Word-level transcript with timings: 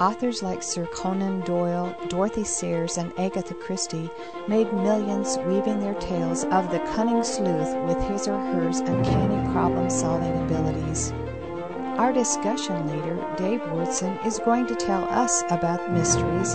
Authors 0.00 0.42
like 0.42 0.62
Sir 0.62 0.86
Conan 0.86 1.40
Doyle, 1.42 1.94
Dorothy 2.08 2.42
Sayers, 2.42 2.96
and 2.96 3.12
Agatha 3.18 3.52
Christie 3.52 4.08
made 4.48 4.72
millions 4.72 5.36
weaving 5.44 5.78
their 5.78 5.92
tales 6.00 6.44
of 6.44 6.70
the 6.70 6.78
cunning 6.94 7.22
sleuth 7.22 7.76
with 7.84 8.02
his 8.08 8.26
or 8.26 8.38
her 8.38 8.66
uncanny 8.68 9.52
problem 9.52 9.90
solving 9.90 10.32
abilities. 10.42 11.12
Our 11.98 12.14
discussion 12.14 12.86
leader, 12.86 13.14
Dave 13.36 13.60
Wyrtzen, 13.60 14.24
is 14.24 14.38
going 14.38 14.66
to 14.68 14.74
tell 14.74 15.04
us 15.10 15.42
about 15.50 15.92
mysteries, 15.92 16.54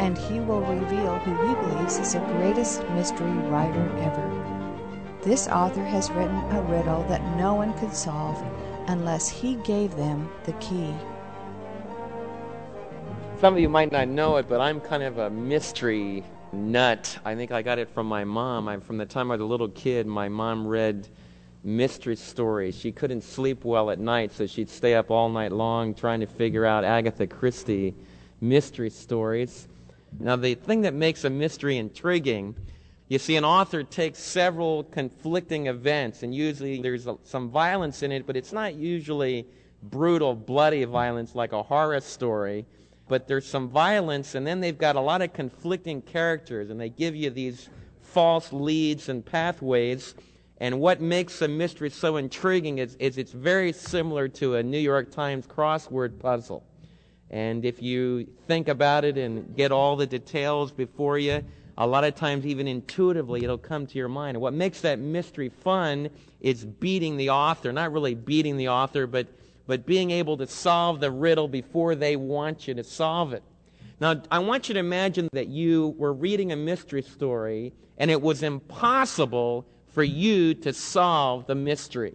and 0.00 0.16
he 0.16 0.40
will 0.40 0.62
reveal 0.62 1.18
who 1.18 1.34
he 1.46 1.54
believes 1.68 1.98
is 1.98 2.14
the 2.14 2.20
greatest 2.20 2.82
mystery 2.94 3.30
writer 3.50 3.90
ever. 3.98 5.18
This 5.20 5.48
author 5.48 5.84
has 5.84 6.10
written 6.12 6.38
a 6.50 6.62
riddle 6.62 7.02
that 7.10 7.36
no 7.36 7.52
one 7.52 7.74
could 7.74 7.92
solve 7.92 8.42
unless 8.86 9.28
he 9.28 9.56
gave 9.56 9.94
them 9.96 10.30
the 10.44 10.54
key. 10.54 10.94
Some 13.38 13.52
of 13.52 13.60
you 13.60 13.68
might 13.68 13.92
not 13.92 14.08
know 14.08 14.38
it, 14.38 14.48
but 14.48 14.62
I'm 14.62 14.80
kind 14.80 15.02
of 15.02 15.18
a 15.18 15.28
mystery 15.28 16.24
nut. 16.54 17.18
I 17.22 17.34
think 17.34 17.52
I 17.52 17.60
got 17.60 17.78
it 17.78 17.90
from 17.90 18.06
my 18.06 18.24
mom. 18.24 18.66
I, 18.66 18.78
from 18.78 18.96
the 18.96 19.04
time 19.04 19.30
I 19.30 19.34
was 19.34 19.42
a 19.42 19.44
little 19.44 19.68
kid, 19.68 20.06
my 20.06 20.26
mom 20.26 20.66
read 20.66 21.06
mystery 21.62 22.16
stories. 22.16 22.74
She 22.74 22.92
couldn't 22.92 23.20
sleep 23.20 23.62
well 23.62 23.90
at 23.90 23.98
night, 23.98 24.32
so 24.32 24.46
she'd 24.46 24.70
stay 24.70 24.94
up 24.94 25.10
all 25.10 25.28
night 25.28 25.52
long 25.52 25.92
trying 25.92 26.20
to 26.20 26.26
figure 26.26 26.64
out 26.64 26.82
Agatha 26.82 27.26
Christie 27.26 27.94
mystery 28.40 28.88
stories. 28.88 29.68
Now, 30.18 30.36
the 30.36 30.54
thing 30.54 30.80
that 30.80 30.94
makes 30.94 31.24
a 31.24 31.30
mystery 31.30 31.76
intriguing, 31.76 32.56
you 33.08 33.18
see, 33.18 33.36
an 33.36 33.44
author 33.44 33.82
takes 33.82 34.18
several 34.18 34.84
conflicting 34.84 35.66
events, 35.66 36.22
and 36.22 36.34
usually 36.34 36.80
there's 36.80 37.06
some 37.24 37.50
violence 37.50 38.02
in 38.02 38.12
it, 38.12 38.26
but 38.26 38.34
it's 38.34 38.54
not 38.54 38.76
usually 38.76 39.46
brutal, 39.82 40.34
bloody 40.34 40.84
violence 40.84 41.34
like 41.34 41.52
a 41.52 41.62
horror 41.62 42.00
story 42.00 42.64
but 43.08 43.28
there's 43.28 43.46
some 43.46 43.68
violence, 43.68 44.34
and 44.34 44.46
then 44.46 44.60
they've 44.60 44.78
got 44.78 44.96
a 44.96 45.00
lot 45.00 45.22
of 45.22 45.32
conflicting 45.32 46.02
characters, 46.02 46.70
and 46.70 46.80
they 46.80 46.88
give 46.88 47.14
you 47.14 47.30
these 47.30 47.68
false 48.00 48.52
leads 48.52 49.08
and 49.08 49.24
pathways. 49.24 50.14
And 50.58 50.80
what 50.80 51.00
makes 51.00 51.42
a 51.42 51.48
mystery 51.48 51.90
so 51.90 52.16
intriguing 52.16 52.78
is, 52.78 52.96
is 52.96 53.18
it's 53.18 53.32
very 53.32 53.72
similar 53.72 54.26
to 54.28 54.56
a 54.56 54.62
New 54.62 54.78
York 54.78 55.10
Times 55.10 55.46
crossword 55.46 56.18
puzzle. 56.18 56.64
And 57.30 57.64
if 57.64 57.82
you 57.82 58.26
think 58.46 58.68
about 58.68 59.04
it 59.04 59.18
and 59.18 59.54
get 59.56 59.72
all 59.72 59.96
the 59.96 60.06
details 60.06 60.72
before 60.72 61.18
you, 61.18 61.44
a 61.78 61.86
lot 61.86 62.04
of 62.04 62.14
times, 62.14 62.46
even 62.46 62.66
intuitively, 62.66 63.44
it'll 63.44 63.58
come 63.58 63.86
to 63.86 63.98
your 63.98 64.08
mind. 64.08 64.36
And 64.36 64.40
what 64.40 64.54
makes 64.54 64.80
that 64.80 64.98
mystery 64.98 65.50
fun 65.50 66.08
is 66.40 66.64
beating 66.64 67.18
the 67.18 67.30
author. 67.30 67.70
Not 67.70 67.92
really 67.92 68.14
beating 68.14 68.56
the 68.56 68.68
author, 68.68 69.06
but 69.06 69.26
but 69.66 69.86
being 69.86 70.10
able 70.10 70.36
to 70.36 70.46
solve 70.46 71.00
the 71.00 71.10
riddle 71.10 71.48
before 71.48 71.94
they 71.94 72.16
want 72.16 72.68
you 72.68 72.74
to 72.74 72.84
solve 72.84 73.32
it. 73.32 73.42
Now, 74.00 74.22
I 74.30 74.38
want 74.40 74.68
you 74.68 74.74
to 74.74 74.80
imagine 74.80 75.28
that 75.32 75.48
you 75.48 75.94
were 75.98 76.12
reading 76.12 76.52
a 76.52 76.56
mystery 76.56 77.02
story 77.02 77.72
and 77.98 78.10
it 78.10 78.20
was 78.20 78.42
impossible 78.42 79.66
for 79.86 80.02
you 80.02 80.54
to 80.54 80.72
solve 80.72 81.46
the 81.46 81.54
mystery. 81.54 82.14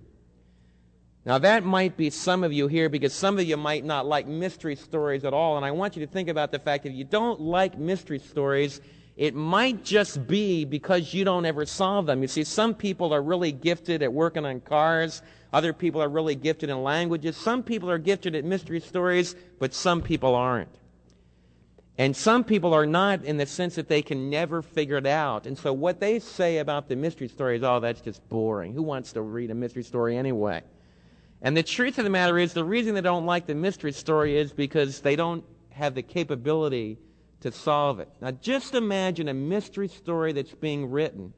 Now, 1.25 1.37
that 1.39 1.63
might 1.63 1.97
be 1.97 2.09
some 2.09 2.43
of 2.43 2.51
you 2.51 2.67
here 2.67 2.89
because 2.89 3.13
some 3.13 3.37
of 3.37 3.45
you 3.45 3.57
might 3.57 3.85
not 3.85 4.07
like 4.07 4.27
mystery 4.27 4.75
stories 4.75 5.23
at 5.23 5.33
all. 5.33 5.57
And 5.57 5.65
I 5.65 5.71
want 5.71 5.95
you 5.95 6.05
to 6.05 6.11
think 6.11 6.29
about 6.29 6.51
the 6.51 6.59
fact 6.59 6.83
that 6.83 6.89
if 6.89 6.95
you 6.95 7.03
don't 7.03 7.39
like 7.39 7.77
mystery 7.77 8.19
stories, 8.19 8.81
it 9.17 9.35
might 9.35 9.83
just 9.83 10.25
be 10.27 10.65
because 10.65 11.13
you 11.13 11.23
don't 11.25 11.45
ever 11.45 11.65
solve 11.65 12.05
them. 12.05 12.21
You 12.21 12.27
see, 12.27 12.43
some 12.43 12.73
people 12.73 13.13
are 13.13 13.21
really 13.21 13.51
gifted 13.51 14.01
at 14.01 14.11
working 14.11 14.45
on 14.45 14.61
cars. 14.61 15.21
Other 15.53 15.73
people 15.73 16.01
are 16.01 16.09
really 16.09 16.35
gifted 16.35 16.69
in 16.69 16.81
languages. 16.81 17.35
Some 17.35 17.61
people 17.61 17.89
are 17.89 17.97
gifted 17.97 18.35
at 18.35 18.45
mystery 18.45 18.79
stories, 18.79 19.35
but 19.59 19.73
some 19.73 20.01
people 20.01 20.33
aren't. 20.33 20.79
And 21.97 22.15
some 22.15 22.43
people 22.43 22.73
are 22.73 22.85
not 22.85 23.23
in 23.25 23.37
the 23.37 23.45
sense 23.45 23.75
that 23.75 23.89
they 23.89 24.01
can 24.01 24.29
never 24.29 24.61
figure 24.61 24.97
it 24.97 25.05
out. 25.05 25.45
And 25.45 25.57
so 25.57 25.73
what 25.73 25.99
they 25.99 26.19
say 26.19 26.59
about 26.59 26.87
the 26.87 26.95
mystery 26.95 27.27
story 27.27 27.57
is, 27.57 27.63
oh, 27.63 27.79
that's 27.79 28.01
just 28.01 28.27
boring. 28.29 28.73
Who 28.73 28.81
wants 28.81 29.11
to 29.13 29.21
read 29.21 29.51
a 29.51 29.55
mystery 29.55 29.83
story 29.83 30.17
anyway? 30.17 30.63
And 31.41 31.55
the 31.55 31.63
truth 31.63 31.97
of 31.97 32.05
the 32.05 32.09
matter 32.09 32.39
is, 32.39 32.53
the 32.53 32.63
reason 32.63 32.95
they 32.95 33.01
don't 33.01 33.25
like 33.25 33.45
the 33.45 33.55
mystery 33.55 33.91
story 33.91 34.37
is 34.37 34.53
because 34.53 35.01
they 35.01 35.15
don't 35.15 35.43
have 35.69 35.95
the 35.95 36.01
capability 36.01 36.97
to 37.41 37.51
solve 37.51 37.99
it. 37.99 38.09
Now, 38.21 38.31
just 38.31 38.75
imagine 38.75 39.27
a 39.27 39.33
mystery 39.33 39.87
story 39.87 40.31
that's 40.31 40.53
being 40.53 40.89
written 40.89 41.33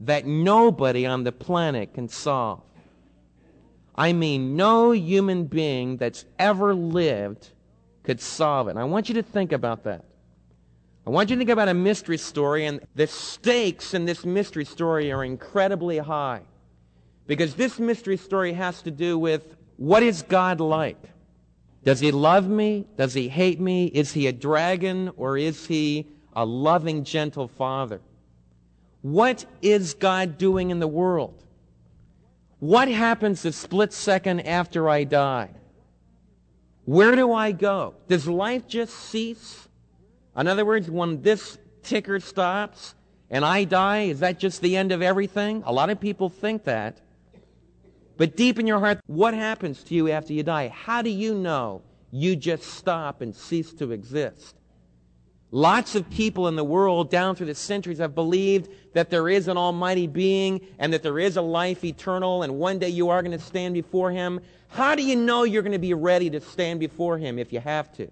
that 0.00 0.26
nobody 0.26 1.06
on 1.06 1.24
the 1.24 1.32
planet 1.32 1.94
can 1.94 2.08
solve. 2.08 2.62
I 3.94 4.12
mean, 4.12 4.56
no 4.56 4.92
human 4.92 5.44
being 5.44 5.96
that's 5.96 6.24
ever 6.38 6.74
lived 6.74 7.50
could 8.02 8.20
solve 8.20 8.68
it. 8.68 8.72
And 8.72 8.78
I 8.78 8.84
want 8.84 9.08
you 9.08 9.14
to 9.16 9.22
think 9.22 9.52
about 9.52 9.84
that. 9.84 10.04
I 11.06 11.10
want 11.10 11.30
you 11.30 11.36
to 11.36 11.40
think 11.40 11.50
about 11.50 11.68
a 11.68 11.74
mystery 11.74 12.18
story, 12.18 12.66
and 12.66 12.80
the 12.94 13.06
stakes 13.06 13.94
in 13.94 14.04
this 14.04 14.24
mystery 14.24 14.64
story 14.64 15.10
are 15.12 15.24
incredibly 15.24 15.98
high. 15.98 16.42
Because 17.26 17.54
this 17.54 17.78
mystery 17.78 18.16
story 18.16 18.52
has 18.54 18.82
to 18.82 18.90
do 18.90 19.18
with 19.18 19.56
what 19.76 20.02
is 20.02 20.22
God 20.22 20.60
like? 20.60 21.00
Does 21.84 22.00
he 22.00 22.12
love 22.12 22.48
me? 22.48 22.86
Does 22.96 23.14
he 23.14 23.28
hate 23.28 23.60
me? 23.60 23.86
Is 23.86 24.12
he 24.12 24.26
a 24.26 24.32
dragon 24.32 25.10
or 25.16 25.38
is 25.38 25.66
he 25.66 26.06
a 26.34 26.44
loving, 26.44 27.04
gentle 27.04 27.48
father? 27.48 28.00
What 29.02 29.46
is 29.62 29.94
God 29.94 30.36
doing 30.36 30.70
in 30.70 30.78
the 30.78 30.88
world? 30.88 31.42
What 32.58 32.88
happens 32.88 33.42
the 33.42 33.52
split 33.52 33.92
second 33.94 34.40
after 34.40 34.88
I 34.88 35.04
die? 35.04 35.50
Where 36.84 37.16
do 37.16 37.32
I 37.32 37.52
go? 37.52 37.94
Does 38.08 38.28
life 38.28 38.66
just 38.66 38.94
cease? 38.94 39.68
In 40.36 40.46
other 40.46 40.66
words, 40.66 40.90
when 40.90 41.22
this 41.22 41.56
ticker 41.82 42.20
stops 42.20 42.94
and 43.30 43.44
I 43.44 43.64
die, 43.64 44.02
is 44.02 44.20
that 44.20 44.38
just 44.38 44.60
the 44.60 44.76
end 44.76 44.92
of 44.92 45.00
everything? 45.00 45.62
A 45.64 45.72
lot 45.72 45.88
of 45.88 45.98
people 45.98 46.28
think 46.28 46.64
that. 46.64 47.00
But 48.20 48.36
deep 48.36 48.58
in 48.58 48.66
your 48.66 48.80
heart, 48.80 49.00
what 49.06 49.32
happens 49.32 49.82
to 49.84 49.94
you 49.94 50.10
after 50.10 50.34
you 50.34 50.42
die? 50.42 50.68
How 50.68 51.00
do 51.00 51.08
you 51.08 51.34
know 51.34 51.80
you 52.10 52.36
just 52.36 52.64
stop 52.64 53.22
and 53.22 53.34
cease 53.34 53.72
to 53.72 53.92
exist? 53.92 54.56
Lots 55.50 55.94
of 55.94 56.10
people 56.10 56.46
in 56.46 56.54
the 56.54 56.62
world 56.62 57.10
down 57.10 57.34
through 57.34 57.46
the 57.46 57.54
centuries 57.54 57.96
have 57.96 58.14
believed 58.14 58.68
that 58.92 59.08
there 59.08 59.30
is 59.30 59.48
an 59.48 59.56
almighty 59.56 60.06
being 60.06 60.60
and 60.78 60.92
that 60.92 61.02
there 61.02 61.18
is 61.18 61.38
a 61.38 61.40
life 61.40 61.82
eternal 61.82 62.42
and 62.42 62.58
one 62.58 62.78
day 62.78 62.90
you 62.90 63.08
are 63.08 63.22
going 63.22 63.32
to 63.32 63.42
stand 63.42 63.72
before 63.72 64.10
him. 64.10 64.38
How 64.68 64.94
do 64.94 65.02
you 65.02 65.16
know 65.16 65.44
you're 65.44 65.62
going 65.62 65.72
to 65.72 65.78
be 65.78 65.94
ready 65.94 66.28
to 66.28 66.42
stand 66.42 66.78
before 66.78 67.16
him 67.16 67.38
if 67.38 67.54
you 67.54 67.60
have 67.60 67.90
to? 67.94 68.10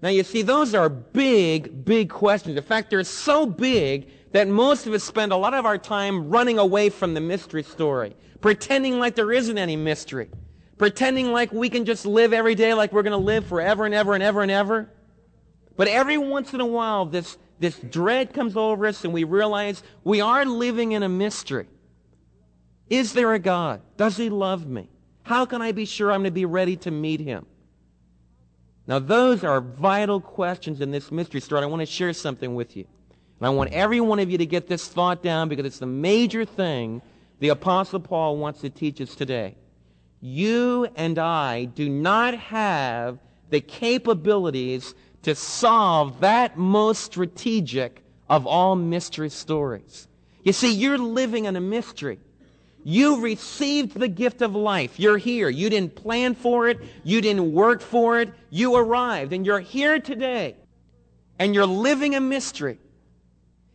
Now 0.00 0.08
you 0.08 0.22
see, 0.22 0.40
those 0.40 0.74
are 0.74 0.88
big, 0.88 1.84
big 1.84 2.08
questions. 2.08 2.56
In 2.56 2.62
fact, 2.62 2.88
they're 2.88 3.04
so 3.04 3.44
big 3.44 4.08
that 4.32 4.48
most 4.48 4.86
of 4.86 4.94
us 4.94 5.04
spend 5.04 5.32
a 5.32 5.36
lot 5.36 5.52
of 5.52 5.66
our 5.66 5.76
time 5.76 6.30
running 6.30 6.58
away 6.58 6.88
from 6.88 7.12
the 7.12 7.20
mystery 7.20 7.62
story 7.62 8.16
pretending 8.46 9.00
like 9.00 9.16
there 9.16 9.32
isn't 9.32 9.58
any 9.58 9.74
mystery, 9.74 10.30
pretending 10.78 11.32
like 11.32 11.50
we 11.50 11.68
can 11.68 11.84
just 11.84 12.06
live 12.06 12.32
every 12.32 12.54
day 12.54 12.74
like 12.74 12.92
we're 12.92 13.02
going 13.02 13.10
to 13.10 13.16
live 13.16 13.44
forever 13.44 13.86
and 13.86 13.92
ever 13.92 14.14
and 14.14 14.22
ever 14.22 14.40
and 14.40 14.52
ever. 14.52 14.88
But 15.76 15.88
every 15.88 16.16
once 16.16 16.54
in 16.54 16.60
a 16.60 16.66
while, 16.66 17.06
this, 17.06 17.38
this 17.58 17.76
dread 17.76 18.32
comes 18.32 18.56
over 18.56 18.86
us 18.86 19.02
and 19.02 19.12
we 19.12 19.24
realize 19.24 19.82
we 20.04 20.20
are 20.20 20.44
living 20.44 20.92
in 20.92 21.02
a 21.02 21.08
mystery. 21.08 21.66
Is 22.88 23.14
there 23.14 23.34
a 23.34 23.40
God? 23.40 23.82
Does 23.96 24.16
he 24.16 24.30
love 24.30 24.64
me? 24.64 24.88
How 25.24 25.44
can 25.44 25.60
I 25.60 25.72
be 25.72 25.84
sure 25.84 26.12
I'm 26.12 26.20
going 26.20 26.26
to 26.26 26.30
be 26.30 26.44
ready 26.44 26.76
to 26.76 26.92
meet 26.92 27.18
him? 27.18 27.46
Now, 28.86 29.00
those 29.00 29.42
are 29.42 29.60
vital 29.60 30.20
questions 30.20 30.80
in 30.80 30.92
this 30.92 31.10
mystery 31.10 31.40
story. 31.40 31.64
I 31.64 31.66
want 31.66 31.82
to 31.82 31.86
share 31.86 32.12
something 32.12 32.54
with 32.54 32.76
you. 32.76 32.84
And 33.40 33.46
I 33.48 33.50
want 33.50 33.72
every 33.72 34.00
one 34.00 34.20
of 34.20 34.30
you 34.30 34.38
to 34.38 34.46
get 34.46 34.68
this 34.68 34.86
thought 34.86 35.20
down 35.20 35.48
because 35.48 35.66
it's 35.66 35.80
the 35.80 35.86
major 35.86 36.44
thing 36.44 37.02
the 37.38 37.48
Apostle 37.50 38.00
Paul 38.00 38.36
wants 38.36 38.60
to 38.60 38.70
teach 38.70 39.00
us 39.00 39.14
today. 39.14 39.56
You 40.20 40.88
and 40.96 41.18
I 41.18 41.64
do 41.64 41.88
not 41.88 42.34
have 42.34 43.18
the 43.50 43.60
capabilities 43.60 44.94
to 45.22 45.34
solve 45.34 46.20
that 46.20 46.56
most 46.56 47.02
strategic 47.02 48.02
of 48.28 48.46
all 48.46 48.76
mystery 48.76 49.28
stories. 49.28 50.08
You 50.42 50.52
see, 50.52 50.72
you're 50.72 50.98
living 50.98 51.44
in 51.44 51.56
a 51.56 51.60
mystery. 51.60 52.18
You 52.84 53.20
received 53.20 53.98
the 53.98 54.08
gift 54.08 54.42
of 54.42 54.54
life. 54.54 55.00
You're 55.00 55.18
here. 55.18 55.48
You 55.48 55.68
didn't 55.68 55.96
plan 55.96 56.34
for 56.36 56.68
it. 56.68 56.78
You 57.02 57.20
didn't 57.20 57.52
work 57.52 57.80
for 57.80 58.20
it. 58.20 58.32
You 58.48 58.76
arrived 58.76 59.32
and 59.32 59.44
you're 59.44 59.60
here 59.60 59.98
today. 59.98 60.54
And 61.38 61.54
you're 61.54 61.66
living 61.66 62.14
a 62.14 62.20
mystery. 62.20 62.78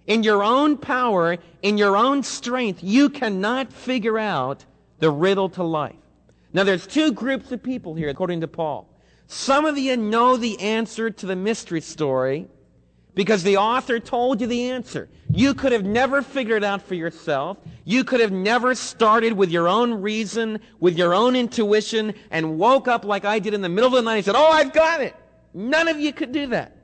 In 0.08 0.24
your 0.24 0.44
own 0.44 0.78
power, 0.78 1.38
in 1.62 1.78
your 1.78 1.96
own 1.96 2.24
strength, 2.24 2.84
you 2.84 3.10
cannot 3.10 3.72
figure 3.72 4.18
out 4.18 4.66
the 5.00 5.12
riddle 5.12 5.50
to 5.50 5.64
life. 5.64 5.96
Now 6.54 6.64
there's 6.64 6.88
two 6.88 7.12
groups 7.12 7.52
of 7.52 7.64
people 7.64 7.96
here, 7.96 8.10
according 8.10 8.42
to 8.42 8.48
Paul. 8.48 8.88
Some 9.28 9.66
of 9.66 9.78
you 9.78 9.96
know 9.96 10.36
the 10.36 10.60
answer 10.60 11.10
to 11.10 11.26
the 11.26 11.36
mystery 11.36 11.82
story 11.82 12.48
because 13.16 13.44
the 13.44 13.58
author 13.58 14.00
told 14.00 14.42
you 14.42 14.48
the 14.48 14.72
answer. 14.72 15.10
You 15.30 15.54
could 15.54 15.72
have 15.72 15.86
never 15.86 16.22
figured 16.22 16.64
it 16.64 16.66
out 16.66 16.82
for 16.82 16.96
yourself. 16.96 17.58
You 17.86 18.04
could 18.04 18.20
have 18.20 18.32
never 18.32 18.76
started 18.76 19.34
with 19.34 19.50
your 19.50 19.68
own 19.68 19.94
reason, 19.94 20.60
with 20.80 20.98
your 20.98 21.14
own 21.14 21.36
intuition, 21.36 22.14
and 22.30 22.58
woke 22.58 22.88
up 22.88 23.06
like 23.06 23.24
I 23.24 23.40
did 23.40 23.54
in 23.54 23.62
the 23.62 23.70
middle 23.70 23.88
of 23.88 23.96
the 23.96 24.02
night 24.02 24.18
and 24.18 24.26
said, 24.26 24.36
Oh, 24.36 24.50
I've 24.52 24.74
got 24.74 25.02
it. 25.02 25.16
None 25.54 25.88
of 25.88 26.00
you 26.00 26.12
could 26.14 26.32
do 26.32 26.48
that. 26.48 26.76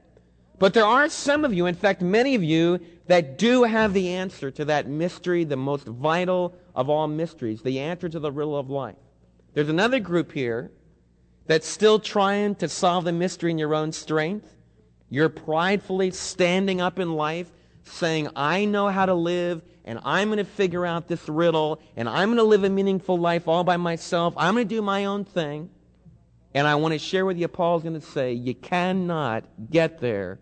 But 0.60 0.74
there 0.74 0.86
are 0.86 1.08
some 1.10 1.46
of 1.46 1.54
you, 1.54 1.66
in 1.66 1.76
fact, 1.76 2.02
many 2.02 2.36
of 2.36 2.44
you, 2.44 2.80
that 3.08 3.38
do 3.38 3.64
have 3.64 3.94
the 3.94 4.10
answer 4.10 4.52
to 4.52 4.66
that 4.66 4.88
mystery, 4.88 5.44
the 5.44 5.56
most 5.56 5.86
vital 5.86 6.56
of 6.76 6.90
all 6.90 7.08
mysteries, 7.08 7.62
the 7.62 7.80
answer 7.80 8.10
to 8.10 8.20
the 8.20 8.32
riddle 8.32 8.58
of 8.58 8.70
life. 8.70 8.96
There's 9.54 9.70
another 9.70 10.00
group 10.00 10.32
here 10.32 10.72
that's 11.48 11.68
still 11.68 12.00
trying 12.00 12.56
to 12.56 12.68
solve 12.68 13.06
the 13.06 13.12
mystery 13.12 13.52
in 13.52 13.58
your 13.58 13.74
own 13.74 13.92
strength. 13.92 14.54
You're 15.10 15.30
pridefully 15.30 16.12
standing 16.12 16.82
up 16.82 17.00
in 17.00 17.14
life 17.14 17.50
saying, 17.86 18.28
I 18.36 18.66
know 18.66 18.90
how 18.90 19.06
to 19.06 19.14
live, 19.14 19.62
and 19.86 20.00
I'm 20.04 20.28
going 20.28 20.38
to 20.38 20.44
figure 20.44 20.86
out 20.86 21.08
this 21.08 21.28
riddle, 21.30 21.82
and 21.96 22.10
I'm 22.10 22.28
going 22.28 22.38
to 22.38 22.44
live 22.44 22.66
a 22.66 22.70
meaningful 22.70 23.18
life 23.18 23.48
all 23.48 23.64
by 23.64 23.78
myself. 23.78 24.34
I'm 24.36 24.54
going 24.56 24.68
to 24.68 24.76
do 24.76 24.82
my 24.82 25.06
own 25.06 25.24
thing. 25.24 25.70
And 26.54 26.68
I 26.68 26.76
want 26.76 26.92
to 26.92 27.00
share 27.00 27.26
with 27.26 27.38
you, 27.38 27.48
Paul's 27.48 27.84
going 27.84 28.00
to 28.00 28.06
say, 28.06 28.34
you 28.34 28.54
cannot 28.54 29.46
get 29.72 30.02
there 30.02 30.40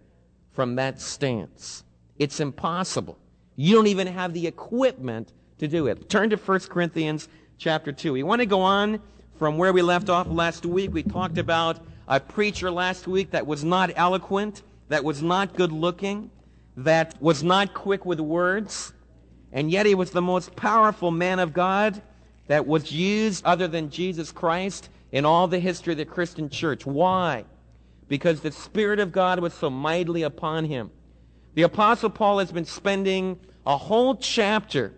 from 0.52 0.76
that 0.76 1.00
stance. 1.00 1.85
It's 2.18 2.40
impossible. 2.40 3.18
You 3.56 3.76
don't 3.76 3.88
even 3.88 4.08
have 4.08 4.34
the 4.34 4.48
equipment 4.48 5.34
to 5.60 5.68
do 5.68 5.88
it. 5.88 6.10
Turn 6.10 6.30
to 6.30 6.38
1 6.38 6.60
Corinthians 6.62 7.28
chapter 7.58 7.92
2. 7.92 8.14
We 8.14 8.24
want 8.24 8.40
to 8.40 8.46
go 8.46 8.62
on 8.62 9.00
from 9.38 9.58
where 9.58 9.74
we 9.74 9.82
left 9.82 10.10
off 10.10 10.28
last 10.28 10.66
week. 10.66 10.94
We 10.94 11.04
talked 11.04 11.38
about 11.38 11.80
a 12.08 12.20
preacher 12.20 12.70
last 12.72 13.08
week 13.08 13.32
that 13.32 13.48
was 13.48 13.64
not 13.64 13.92
eloquent, 13.96 14.64
that 14.90 15.04
was 15.04 15.22
not 15.22 15.56
good 15.56 15.72
looking, 15.72 16.30
that 16.78 17.16
was 17.22 17.44
not 17.44 17.74
quick 17.74 18.06
with 18.06 18.20
words, 18.20 18.94
and 19.52 19.72
yet 19.72 19.86
he 19.86 19.96
was 19.96 20.12
the 20.12 20.22
most 20.22 20.56
powerful 20.56 21.12
man 21.12 21.40
of 21.40 21.54
God 21.54 22.02
that 22.48 22.68
was 22.68 22.92
used 22.92 23.44
other 23.46 23.68
than 23.68 23.90
Jesus 23.90 24.32
Christ 24.32 24.90
in 25.12 25.26
all 25.26 25.48
the 25.48 25.60
history 25.60 25.94
of 25.94 25.98
the 25.98 26.06
Christian 26.06 26.50
church. 26.50 26.86
Why? 26.86 27.46
Because 28.08 28.42
the 28.42 28.52
Spirit 28.52 29.00
of 29.00 29.12
God 29.12 29.40
was 29.40 29.54
so 29.54 29.70
mightily 29.70 30.24
upon 30.24 30.66
him. 30.66 30.92
The 31.56 31.62
Apostle 31.62 32.10
Paul 32.10 32.40
has 32.40 32.52
been 32.52 32.66
spending 32.66 33.40
a 33.66 33.78
whole 33.78 34.18
chapter 34.18 34.92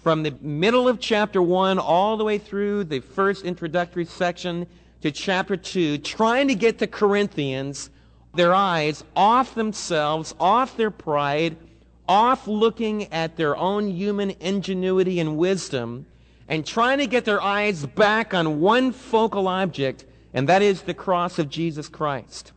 from 0.00 0.22
the 0.22 0.30
middle 0.40 0.86
of 0.86 1.00
chapter 1.00 1.42
1 1.42 1.80
all 1.80 2.16
the 2.16 2.22
way 2.22 2.38
through 2.38 2.84
the 2.84 3.00
first 3.00 3.44
introductory 3.44 4.04
section 4.04 4.68
to 5.00 5.10
chapter 5.10 5.56
2, 5.56 5.98
trying 5.98 6.46
to 6.46 6.54
get 6.54 6.78
the 6.78 6.86
Corinthians 6.86 7.90
their 8.36 8.54
eyes 8.54 9.02
off 9.16 9.56
themselves, 9.56 10.36
off 10.38 10.76
their 10.76 10.92
pride, 10.92 11.56
off 12.08 12.46
looking 12.46 13.12
at 13.12 13.36
their 13.36 13.56
own 13.56 13.90
human 13.90 14.30
ingenuity 14.38 15.18
and 15.18 15.36
wisdom, 15.36 16.06
and 16.46 16.64
trying 16.64 16.98
to 16.98 17.08
get 17.08 17.24
their 17.24 17.42
eyes 17.42 17.84
back 17.84 18.32
on 18.32 18.60
one 18.60 18.92
focal 18.92 19.48
object, 19.48 20.04
and 20.32 20.48
that 20.48 20.62
is 20.62 20.82
the 20.82 20.94
cross 20.94 21.40
of 21.40 21.50
Jesus 21.50 21.88
Christ. 21.88 22.52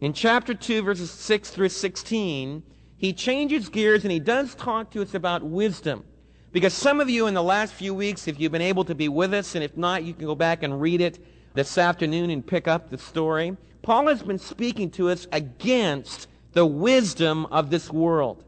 In 0.00 0.12
chapter 0.12 0.54
2, 0.54 0.82
verses 0.82 1.10
6 1.10 1.50
through 1.50 1.70
16, 1.70 2.62
he 2.98 3.12
changes 3.12 3.68
gears 3.68 4.04
and 4.04 4.12
he 4.12 4.18
does 4.18 4.54
talk 4.54 4.90
to 4.92 5.02
us 5.02 5.14
about 5.14 5.42
wisdom. 5.42 6.04
Because 6.52 6.72
some 6.72 7.00
of 7.00 7.10
you 7.10 7.26
in 7.26 7.34
the 7.34 7.42
last 7.42 7.74
few 7.74 7.92
weeks, 7.92 8.28
if 8.28 8.40
you've 8.40 8.52
been 8.52 8.62
able 8.62 8.84
to 8.84 8.94
be 8.94 9.08
with 9.08 9.34
us, 9.34 9.54
and 9.54 9.62
if 9.62 9.76
not, 9.76 10.04
you 10.04 10.14
can 10.14 10.24
go 10.24 10.34
back 10.34 10.62
and 10.62 10.80
read 10.80 11.00
it 11.00 11.18
this 11.54 11.76
afternoon 11.76 12.30
and 12.30 12.46
pick 12.46 12.66
up 12.66 12.88
the 12.88 12.96
story. 12.96 13.56
Paul 13.82 14.06
has 14.08 14.22
been 14.22 14.38
speaking 14.38 14.90
to 14.92 15.10
us 15.10 15.26
against 15.32 16.28
the 16.52 16.64
wisdom 16.64 17.44
of 17.46 17.68
this 17.68 17.92
world. 17.92 18.42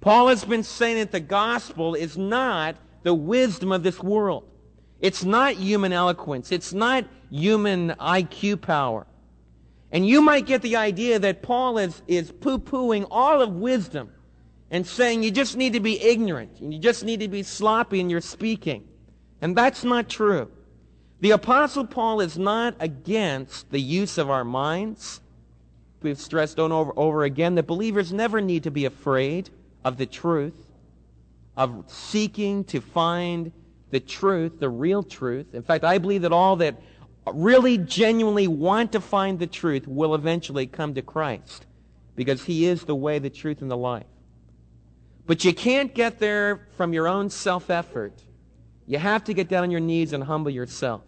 Paul 0.00 0.28
has 0.28 0.44
been 0.44 0.62
saying 0.62 0.98
that 0.98 1.10
the 1.10 1.20
gospel 1.20 1.94
is 1.94 2.16
not 2.16 2.76
the 3.02 3.14
wisdom 3.14 3.72
of 3.72 3.82
this 3.82 4.00
world. 4.00 4.48
It's 5.00 5.24
not 5.24 5.54
human 5.54 5.92
eloquence. 5.92 6.52
It's 6.52 6.72
not 6.72 7.04
human 7.30 7.90
IQ 8.00 8.60
power. 8.60 9.06
And 9.92 10.06
you 10.06 10.20
might 10.20 10.46
get 10.46 10.62
the 10.62 10.76
idea 10.76 11.18
that 11.18 11.42
Paul 11.42 11.78
is, 11.78 12.02
is 12.06 12.32
poo-pooing 12.32 13.06
all 13.10 13.40
of 13.40 13.52
wisdom 13.52 14.10
and 14.70 14.86
saying 14.86 15.22
you 15.22 15.30
just 15.30 15.56
need 15.56 15.74
to 15.74 15.80
be 15.80 16.00
ignorant 16.00 16.60
and 16.60 16.74
you 16.74 16.80
just 16.80 17.04
need 17.04 17.20
to 17.20 17.28
be 17.28 17.42
sloppy 17.42 18.00
in 18.00 18.10
your 18.10 18.20
speaking. 18.20 18.86
And 19.40 19.56
that's 19.56 19.84
not 19.84 20.08
true. 20.08 20.50
The 21.20 21.30
Apostle 21.30 21.86
Paul 21.86 22.20
is 22.20 22.36
not 22.36 22.74
against 22.80 23.70
the 23.70 23.80
use 23.80 24.18
of 24.18 24.28
our 24.28 24.44
minds. 24.44 25.20
We've 26.02 26.20
stressed 26.20 26.58
over, 26.58 26.92
over 26.96 27.24
again 27.24 27.54
that 27.54 27.66
believers 27.66 28.12
never 28.12 28.40
need 28.40 28.64
to 28.64 28.70
be 28.70 28.84
afraid 28.84 29.50
of 29.84 29.96
the 29.96 30.06
truth, 30.06 30.72
of 31.56 31.84
seeking 31.86 32.64
to 32.64 32.80
find 32.80 33.52
the 33.90 34.00
truth, 34.00 34.58
the 34.58 34.68
real 34.68 35.02
truth. 35.02 35.54
In 35.54 35.62
fact, 35.62 35.84
I 35.84 35.98
believe 35.98 36.22
that 36.22 36.32
all 36.32 36.56
that 36.56 36.76
really 37.32 37.78
genuinely 37.78 38.48
want 38.48 38.92
to 38.92 39.00
find 39.00 39.38
the 39.38 39.46
truth 39.46 39.86
will 39.86 40.14
eventually 40.14 40.66
come 40.66 40.94
to 40.94 41.02
Christ 41.02 41.66
because 42.14 42.44
he 42.44 42.66
is 42.66 42.84
the 42.84 42.94
way, 42.94 43.18
the 43.18 43.30
truth, 43.30 43.62
and 43.62 43.70
the 43.70 43.76
life. 43.76 44.06
But 45.26 45.44
you 45.44 45.52
can't 45.52 45.92
get 45.92 46.18
there 46.18 46.68
from 46.76 46.92
your 46.92 47.08
own 47.08 47.30
self-effort. 47.30 48.22
You 48.86 48.98
have 48.98 49.24
to 49.24 49.34
get 49.34 49.48
down 49.48 49.64
on 49.64 49.70
your 49.70 49.80
knees 49.80 50.12
and 50.12 50.22
humble 50.22 50.50
yourself. 50.50 51.02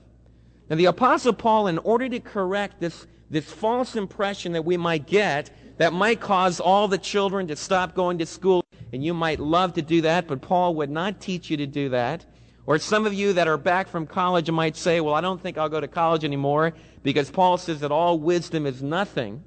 Now, 0.68 0.76
the 0.76 0.86
Apostle 0.86 1.32
Paul, 1.32 1.68
in 1.68 1.78
order 1.78 2.08
to 2.08 2.20
correct 2.20 2.80
this, 2.80 3.06
this 3.30 3.50
false 3.50 3.96
impression 3.96 4.52
that 4.52 4.64
we 4.64 4.76
might 4.76 5.06
get, 5.06 5.50
that 5.78 5.92
might 5.92 6.20
cause 6.20 6.58
all 6.58 6.88
the 6.88 6.98
children 6.98 7.46
to 7.46 7.56
stop 7.56 7.94
going 7.94 8.18
to 8.18 8.26
school, 8.26 8.64
and 8.92 9.04
you 9.04 9.14
might 9.14 9.38
love 9.38 9.74
to 9.74 9.82
do 9.82 10.00
that, 10.02 10.26
but 10.26 10.42
Paul 10.42 10.74
would 10.74 10.90
not 10.90 11.20
teach 11.20 11.48
you 11.48 11.56
to 11.56 11.66
do 11.66 11.88
that. 11.90 12.26
Or 12.68 12.78
some 12.78 13.06
of 13.06 13.14
you 13.14 13.32
that 13.32 13.48
are 13.48 13.56
back 13.56 13.88
from 13.88 14.06
college 14.06 14.50
might 14.50 14.76
say, 14.76 15.00
well, 15.00 15.14
I 15.14 15.22
don't 15.22 15.40
think 15.40 15.56
I'll 15.56 15.70
go 15.70 15.80
to 15.80 15.88
college 15.88 16.22
anymore 16.22 16.74
because 17.02 17.30
Paul 17.30 17.56
says 17.56 17.80
that 17.80 17.90
all 17.90 18.18
wisdom 18.18 18.66
is 18.66 18.82
nothing. 18.82 19.42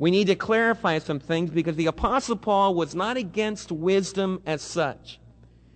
We 0.00 0.10
need 0.10 0.26
to 0.26 0.34
clarify 0.34 0.98
some 0.98 1.20
things 1.20 1.50
because 1.50 1.76
the 1.76 1.86
Apostle 1.86 2.34
Paul 2.34 2.74
was 2.74 2.96
not 2.96 3.16
against 3.16 3.70
wisdom 3.70 4.42
as 4.44 4.60
such. 4.60 5.20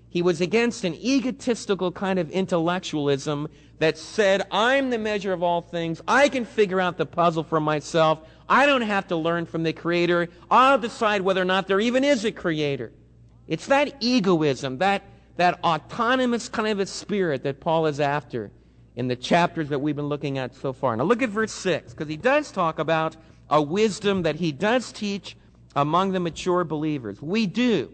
He 0.08 0.22
was 0.22 0.40
against 0.40 0.82
an 0.82 0.96
egotistical 0.96 1.92
kind 1.92 2.18
of 2.18 2.28
intellectualism 2.32 3.46
that 3.78 3.96
said, 3.96 4.42
I'm 4.50 4.90
the 4.90 4.98
measure 4.98 5.32
of 5.32 5.44
all 5.44 5.60
things. 5.60 6.02
I 6.08 6.28
can 6.28 6.44
figure 6.44 6.80
out 6.80 6.98
the 6.98 7.06
puzzle 7.06 7.44
for 7.44 7.60
myself. 7.60 8.28
I 8.48 8.66
don't 8.66 8.82
have 8.82 9.06
to 9.06 9.14
learn 9.14 9.46
from 9.46 9.62
the 9.62 9.72
Creator. 9.72 10.30
I'll 10.50 10.78
decide 10.78 11.22
whether 11.22 11.42
or 11.42 11.44
not 11.44 11.68
there 11.68 11.78
even 11.78 12.02
is 12.02 12.24
a 12.24 12.32
Creator. 12.32 12.90
It's 13.46 13.66
that 13.66 13.94
egoism, 14.00 14.78
that, 14.78 15.04
that 15.40 15.64
autonomous 15.64 16.48
kind 16.50 16.68
of 16.68 16.80
a 16.80 16.86
spirit 16.86 17.42
that 17.44 17.60
Paul 17.60 17.86
is 17.86 17.98
after 17.98 18.50
in 18.94 19.08
the 19.08 19.16
chapters 19.16 19.70
that 19.70 19.78
we've 19.78 19.96
been 19.96 20.08
looking 20.08 20.36
at 20.36 20.54
so 20.54 20.74
far. 20.74 20.94
Now 20.94 21.04
look 21.04 21.22
at 21.22 21.30
verse 21.30 21.52
6, 21.52 21.94
because 21.94 22.08
he 22.08 22.18
does 22.18 22.52
talk 22.52 22.78
about 22.78 23.16
a 23.48 23.62
wisdom 23.62 24.22
that 24.22 24.36
he 24.36 24.52
does 24.52 24.92
teach 24.92 25.36
among 25.74 26.12
the 26.12 26.20
mature 26.20 26.64
believers. 26.64 27.22
We 27.22 27.46
do. 27.46 27.90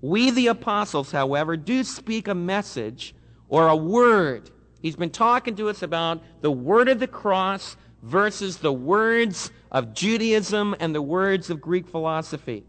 We, 0.00 0.30
the 0.30 0.46
apostles, 0.46 1.12
however, 1.12 1.56
do 1.56 1.84
speak 1.84 2.28
a 2.28 2.34
message 2.34 3.14
or 3.48 3.68
a 3.68 3.76
word. 3.76 4.50
He's 4.80 4.96
been 4.96 5.10
talking 5.10 5.54
to 5.56 5.68
us 5.68 5.82
about 5.82 6.22
the 6.40 6.50
word 6.50 6.88
of 6.88 6.98
the 6.98 7.06
cross 7.06 7.76
versus 8.02 8.58
the 8.58 8.72
words 8.72 9.50
of 9.70 9.92
Judaism 9.92 10.74
and 10.80 10.94
the 10.94 11.02
words 11.02 11.50
of 11.50 11.60
Greek 11.60 11.88
philosophy. 11.88 12.64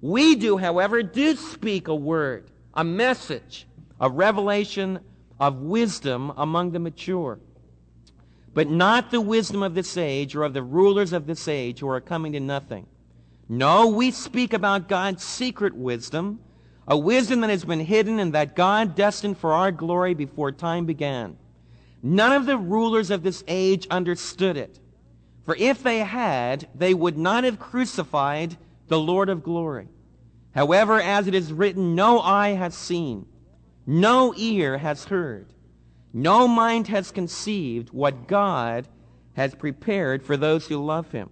We 0.00 0.36
do, 0.36 0.58
however, 0.58 1.02
do 1.02 1.34
speak 1.34 1.88
a 1.88 1.94
word, 1.94 2.50
a 2.74 2.84
message, 2.84 3.66
a 4.00 4.10
revelation 4.10 5.00
of 5.40 5.60
wisdom 5.60 6.32
among 6.36 6.72
the 6.72 6.78
mature. 6.78 7.38
But 8.52 8.68
not 8.68 9.10
the 9.10 9.20
wisdom 9.20 9.62
of 9.62 9.74
this 9.74 9.96
age 9.96 10.36
or 10.36 10.44
of 10.44 10.54
the 10.54 10.62
rulers 10.62 11.12
of 11.12 11.26
this 11.26 11.48
age 11.48 11.80
who 11.80 11.88
are 11.88 12.00
coming 12.00 12.32
to 12.32 12.40
nothing. 12.40 12.86
No, 13.48 13.88
we 13.88 14.10
speak 14.10 14.52
about 14.52 14.88
God's 14.88 15.24
secret 15.24 15.74
wisdom 15.74 16.40
a 16.86 16.96
wisdom 16.96 17.40
that 17.40 17.50
has 17.50 17.64
been 17.64 17.80
hidden 17.80 18.18
and 18.18 18.34
that 18.34 18.54
God 18.54 18.94
destined 18.94 19.38
for 19.38 19.52
our 19.52 19.72
glory 19.72 20.14
before 20.14 20.52
time 20.52 20.84
began. 20.84 21.36
None 22.02 22.32
of 22.32 22.46
the 22.46 22.58
rulers 22.58 23.10
of 23.10 23.22
this 23.22 23.42
age 23.48 23.86
understood 23.90 24.56
it. 24.56 24.78
For 25.44 25.56
if 25.56 25.82
they 25.82 26.00
had, 26.00 26.68
they 26.74 26.92
would 26.92 27.16
not 27.16 27.44
have 27.44 27.58
crucified 27.58 28.56
the 28.88 28.98
Lord 28.98 29.30
of 29.30 29.42
glory. 29.42 29.88
However, 30.54 31.00
as 31.00 31.26
it 31.26 31.34
is 31.34 31.52
written, 31.52 31.94
no 31.94 32.20
eye 32.20 32.50
has 32.50 32.74
seen, 32.74 33.26
no 33.86 34.32
ear 34.36 34.78
has 34.78 35.04
heard, 35.06 35.46
no 36.12 36.46
mind 36.46 36.88
has 36.88 37.10
conceived 37.10 37.90
what 37.90 38.28
God 38.28 38.86
has 39.34 39.54
prepared 39.54 40.22
for 40.22 40.36
those 40.36 40.68
who 40.68 40.84
love 40.84 41.10
him. 41.10 41.28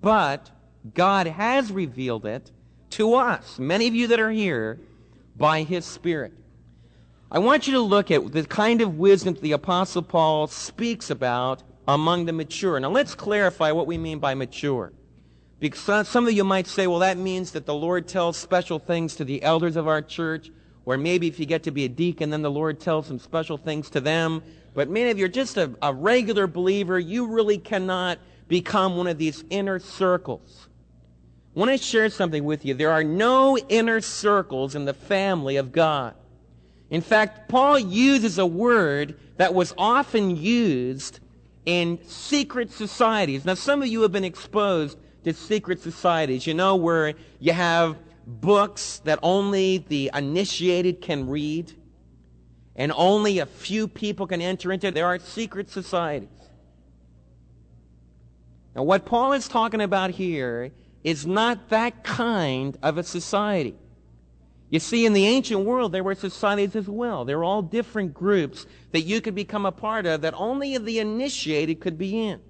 But 0.00 0.50
God 0.94 1.26
has 1.28 1.70
revealed 1.70 2.26
it 2.26 2.50
to 2.90 3.14
us, 3.14 3.58
many 3.58 3.86
of 3.86 3.94
you 3.94 4.08
that 4.08 4.20
are 4.20 4.30
here, 4.30 4.80
by 5.36 5.62
his 5.62 5.84
Spirit. 5.84 6.32
I 7.30 7.38
want 7.38 7.66
you 7.66 7.74
to 7.74 7.80
look 7.80 8.10
at 8.10 8.32
the 8.32 8.44
kind 8.44 8.80
of 8.80 8.98
wisdom 8.98 9.34
the 9.34 9.52
Apostle 9.52 10.02
Paul 10.02 10.46
speaks 10.46 11.10
about 11.10 11.62
among 11.86 12.26
the 12.26 12.32
mature. 12.32 12.78
Now 12.80 12.90
let's 12.90 13.14
clarify 13.14 13.70
what 13.72 13.86
we 13.86 13.98
mean 13.98 14.18
by 14.18 14.34
mature. 14.34 14.92
Because 15.58 16.08
some 16.08 16.26
of 16.26 16.32
you 16.32 16.44
might 16.44 16.66
say, 16.66 16.86
well, 16.86 16.98
that 16.98 17.16
means 17.16 17.52
that 17.52 17.64
the 17.64 17.74
Lord 17.74 18.06
tells 18.06 18.36
special 18.36 18.78
things 18.78 19.16
to 19.16 19.24
the 19.24 19.42
elders 19.42 19.76
of 19.76 19.88
our 19.88 20.02
church, 20.02 20.50
or 20.84 20.98
maybe 20.98 21.26
if 21.26 21.40
you 21.40 21.46
get 21.46 21.62
to 21.62 21.70
be 21.70 21.84
a 21.84 21.88
deacon, 21.88 22.30
then 22.30 22.42
the 22.42 22.50
Lord 22.50 22.78
tells 22.78 23.06
some 23.06 23.18
special 23.18 23.56
things 23.56 23.88
to 23.90 24.00
them. 24.00 24.42
But 24.74 24.90
many 24.90 25.10
of 25.10 25.18
you 25.18 25.24
are 25.24 25.28
just 25.28 25.56
a, 25.56 25.74
a 25.80 25.92
regular 25.92 26.46
believer. 26.46 26.98
You 26.98 27.26
really 27.26 27.58
cannot 27.58 28.18
become 28.48 28.96
one 28.96 29.06
of 29.06 29.16
these 29.16 29.44
inner 29.48 29.78
circles. 29.78 30.68
I 31.54 31.58
want 31.58 31.70
to 31.70 31.78
share 31.78 32.10
something 32.10 32.44
with 32.44 32.66
you. 32.66 32.74
There 32.74 32.92
are 32.92 33.02
no 33.02 33.56
inner 33.56 34.02
circles 34.02 34.74
in 34.74 34.84
the 34.84 34.92
family 34.92 35.56
of 35.56 35.72
God. 35.72 36.14
In 36.90 37.00
fact, 37.00 37.48
Paul 37.48 37.78
uses 37.78 38.38
a 38.38 38.46
word 38.46 39.18
that 39.38 39.54
was 39.54 39.74
often 39.78 40.36
used 40.36 41.20
in 41.64 41.98
secret 42.06 42.70
societies. 42.70 43.44
Now, 43.44 43.54
some 43.54 43.82
of 43.82 43.88
you 43.88 44.02
have 44.02 44.12
been 44.12 44.22
exposed 44.22 44.98
to 45.26 45.34
secret 45.34 45.80
societies, 45.80 46.46
you 46.46 46.54
know, 46.54 46.76
where 46.76 47.14
you 47.40 47.52
have 47.52 47.98
books 48.28 49.00
that 49.02 49.18
only 49.24 49.78
the 49.78 50.08
initiated 50.14 51.00
can 51.00 51.28
read 51.28 51.72
and 52.76 52.92
only 52.94 53.40
a 53.40 53.46
few 53.46 53.88
people 53.88 54.28
can 54.28 54.40
enter 54.40 54.70
into. 54.70 54.88
There 54.92 55.06
are 55.06 55.18
secret 55.18 55.68
societies. 55.68 56.28
Now, 58.76 58.84
what 58.84 59.04
Paul 59.04 59.32
is 59.32 59.48
talking 59.48 59.80
about 59.80 60.10
here 60.10 60.70
is 61.02 61.26
not 61.26 61.70
that 61.70 62.04
kind 62.04 62.78
of 62.80 62.96
a 62.96 63.02
society. 63.02 63.74
You 64.70 64.78
see, 64.78 65.06
in 65.06 65.12
the 65.12 65.26
ancient 65.26 65.64
world, 65.64 65.90
there 65.90 66.04
were 66.04 66.14
societies 66.14 66.76
as 66.76 66.88
well. 66.88 67.24
There 67.24 67.38
were 67.38 67.44
all 67.44 67.62
different 67.62 68.14
groups 68.14 68.64
that 68.92 69.00
you 69.00 69.20
could 69.20 69.34
become 69.34 69.66
a 69.66 69.72
part 69.72 70.06
of 70.06 70.20
that 70.20 70.34
only 70.36 70.78
the 70.78 71.00
initiated 71.00 71.80
could 71.80 71.98
be 71.98 72.28
in. 72.28 72.40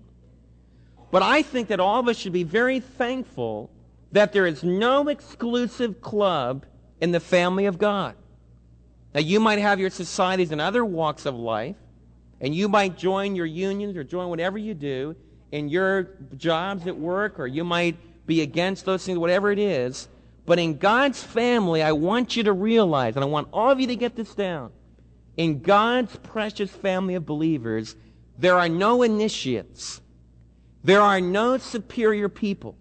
But 1.11 1.23
I 1.23 1.43
think 1.43 1.69
that 1.69 1.81
all 1.81 2.01
of 2.01 2.09
us 2.09 2.17
should 2.17 2.33
be 2.33 2.43
very 2.43 2.81
thankful 2.81 3.71
that 4.13 4.33
there 4.33 4.47
is 4.47 4.63
no 4.63 5.09
exclusive 5.09 6.01
club 6.01 6.65
in 7.01 7.13
the 7.13 7.21
family 7.21 7.67
of 7.67 7.79
God. 7.79 8.15
Now, 9.15 9.21
you 9.21 9.41
might 9.41 9.59
have 9.59 9.81
your 9.81 9.91
societies 9.91 10.53
in 10.53 10.61
other 10.61 10.85
walks 10.85 11.27
of 11.27 11.35
life, 11.35 11.77
and 12.41 12.55
you 12.55 12.69
might 12.69 12.99
join 12.99 13.35
your 13.35 13.47
unions 13.47 13.97
or 13.97 14.05
join 14.05 14.29
whatever 14.29 14.59
you 14.59 14.75
do 14.75 15.17
in 15.53 15.69
your 15.69 16.11
jobs 16.37 16.87
at 16.87 16.97
work, 16.97 17.39
or 17.39 17.47
you 17.47 17.65
might 17.65 17.97
be 18.27 18.43
against 18.43 18.85
those 18.85 19.07
things, 19.07 19.19
whatever 19.19 19.51
it 19.51 19.59
is. 19.59 20.09
But 20.45 20.59
in 20.59 20.77
God's 20.77 21.23
family, 21.23 21.83
I 21.83 21.93
want 21.93 22.37
you 22.37 22.43
to 22.45 22.53
realize, 22.53 23.17
and 23.17 23.25
I 23.25 23.29
want 23.29 23.49
all 23.53 23.71
of 23.71 23.81
you 23.81 23.87
to 23.87 23.97
get 23.97 24.17
this 24.17 24.35
down. 24.35 24.71
In 25.37 25.61
God's 25.61 26.17
precious 26.17 26.71
family 26.71 27.15
of 27.15 27.27
believers, 27.27 27.97
there 28.39 28.59
are 28.59 28.69
no 28.69 29.03
initiates. 29.03 30.01
There 30.87 31.03
are 31.03 31.21
no 31.21 31.59
superior 31.59 32.29
people. 32.29 32.77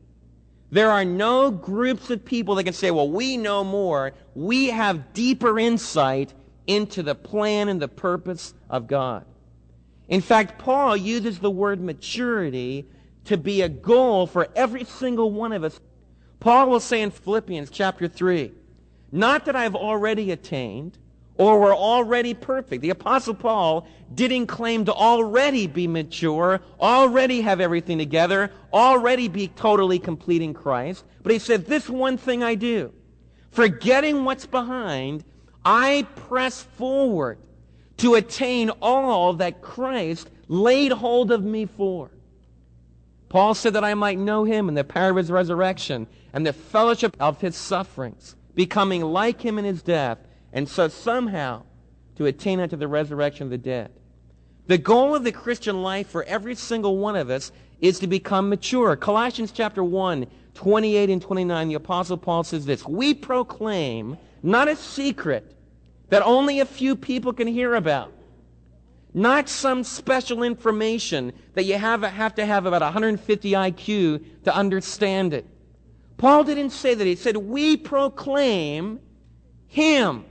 There 0.70 0.92
are 0.92 1.04
no 1.04 1.50
groups 1.50 2.10
of 2.12 2.24
people 2.24 2.56
that 2.56 2.64
can 2.64 2.74
say, 2.74 2.92
well, 2.92 3.10
we 3.10 3.36
know 3.36 3.64
more. 3.64 4.14
We 4.36 4.68
have 4.68 5.14
deeper 5.14 5.58
insight 5.58 6.34
into 6.68 7.02
the 7.02 7.16
plan 7.16 7.68
and 7.68 7.82
the 7.82 7.88
purpose 7.88 8.54
of 8.70 8.88
God. 8.88 9.26
In 10.08 10.22
fact, 10.22 10.60
Paul 10.60 10.96
uses 10.96 11.40
the 11.40 11.50
word 11.50 11.82
maturity 11.82 12.86
to 13.26 13.38
be 13.38 13.64
a 13.64 13.70
goal 13.70 14.28
for 14.28 14.50
every 14.56 14.84
single 14.84 15.32
one 15.32 15.52
of 15.52 15.64
us 15.64 15.80
Paul 16.40 16.70
will 16.70 16.80
say 16.80 17.02
in 17.02 17.10
Philippians 17.10 17.72
chapter 17.72 18.08
3, 18.08 18.52
not 19.12 19.46
that 19.46 19.56
I've 19.56 19.74
already 19.74 20.30
attained 20.30 20.96
or 21.38 21.60
were 21.60 21.76
already 21.76 22.34
perfect. 22.34 22.82
The 22.82 22.90
apostle 22.92 23.34
Paul 23.34 23.88
didn't 24.14 24.48
claim 24.48 24.86
to 24.86 24.94
already 24.94 25.68
be 25.68 25.88
mature, 25.88 26.62
already 26.80 27.42
have 27.42 27.60
everything 27.60 27.98
together, 27.98 28.52
already 28.72 29.28
be 29.28 29.50
totally 29.50 30.00
complete 30.00 30.42
in 30.42 30.54
Christ. 30.54 31.04
But 31.22 31.32
he 31.32 31.40
said, 31.40 31.66
this 31.66 31.90
one 31.90 32.18
thing 32.18 32.44
I 32.44 32.56
do, 32.56 32.94
forgetting 33.52 34.24
what's 34.24 34.46
behind, 34.46 35.24
I 35.64 36.08
press 36.16 36.62
forward 36.62 37.40
to 37.98 38.16
attain 38.16 38.70
all 38.82 39.34
that 39.34 39.62
Christ 39.62 40.30
laid 40.48 40.92
hold 40.92 41.32
of 41.32 41.44
me 41.44 41.66
for. 41.66 42.12
Paul 43.30 43.54
said 43.54 43.74
that 43.74 43.84
I 43.84 43.96
might 43.96 44.20
know 44.20 44.44
him 44.44 44.70
and 44.70 44.78
the 44.78 44.84
power 44.84 45.10
of 45.10 45.18
his 45.18 45.32
resurrection 45.32 46.08
and 46.32 46.46
the 46.46 46.54
fellowship 46.54 47.18
of 47.20 47.42
his 47.42 47.56
sufferings, 47.56 48.36
becoming 48.54 49.02
like 49.02 49.42
him 49.42 49.58
in 49.58 49.66
his 49.66 49.82
death, 49.82 50.20
and 50.56 50.68
so 50.68 50.88
somehow 50.88 51.62
to 52.16 52.26
attain 52.26 52.60
unto 52.60 52.76
the 52.76 52.88
resurrection 52.88 53.44
of 53.44 53.50
the 53.52 53.58
dead. 53.58 53.92
The 54.68 54.80
goal 54.80 55.14
of 55.14 55.24
the 55.24 55.32
Christian 55.32 55.84
life 55.84 56.08
for 56.08 56.24
every 56.24 56.56
single 56.56 56.98
one 56.98 57.16
of 57.16 57.30
us 57.30 57.52
is 57.82 58.00
to 58.00 58.08
become 58.08 58.50
mature. 58.50 58.96
Colossians 58.96 59.52
chapter 59.52 59.84
1, 59.84 60.26
28 60.56 61.10
and 61.12 61.22
29, 61.22 61.68
the 61.68 61.74
apostle 61.76 62.18
Paul 62.18 62.44
says 62.44 62.66
this, 62.66 62.88
We 62.88 63.14
proclaim, 63.14 64.18
not 64.42 64.68
a 64.68 64.76
secret, 64.76 65.56
that 66.10 66.24
only 66.24 66.62
a 66.62 66.66
few 66.66 66.96
people 66.96 67.34
can 67.34 67.48
hear 67.48 67.76
about 67.76 68.12
not 69.14 69.48
some 69.48 69.82
special 69.84 70.44
information 70.44 71.32
that 71.54 71.64
you 71.64 71.78
have, 71.78 72.04
have 72.04 72.36
to 72.36 72.46
have 72.46 72.66
about 72.66 72.82
150 72.82 73.52
IQ 73.52 74.44
to 74.44 74.54
understand 74.54 75.34
it. 75.34 75.48
Paul 76.18 76.44
didn't 76.44 76.72
say 76.72 76.94
that. 76.94 77.08
He 77.08 77.16
said, 77.16 77.38
We 77.38 77.78
proclaim 77.78 79.00
Him. 79.68 80.26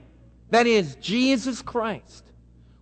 That 0.49 0.67
is, 0.67 0.95
Jesus 0.95 1.61
Christ. 1.61 2.31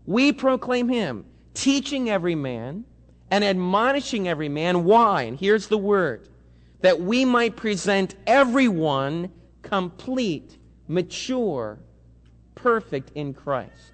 We 0.05 0.32
proclaim 0.32 0.89
Him, 0.89 1.25
teaching 1.53 2.10
every 2.10 2.36
man 2.36 2.86
and 3.32 3.43
admonishing 3.43 4.27
every 4.27 4.50
man. 4.50 4.84
Why? 4.84 5.24
And 5.24 5.39
here's 5.39 5.67
the 5.67 5.77
word 5.77 6.27
that 6.82 7.00
we 7.00 7.24
might 7.24 7.55
present 7.55 8.15
everyone 8.27 9.32
complete, 9.62 10.58
mature, 10.88 11.79
perfect 12.55 13.12
in 13.15 13.34
Christ. 13.34 13.93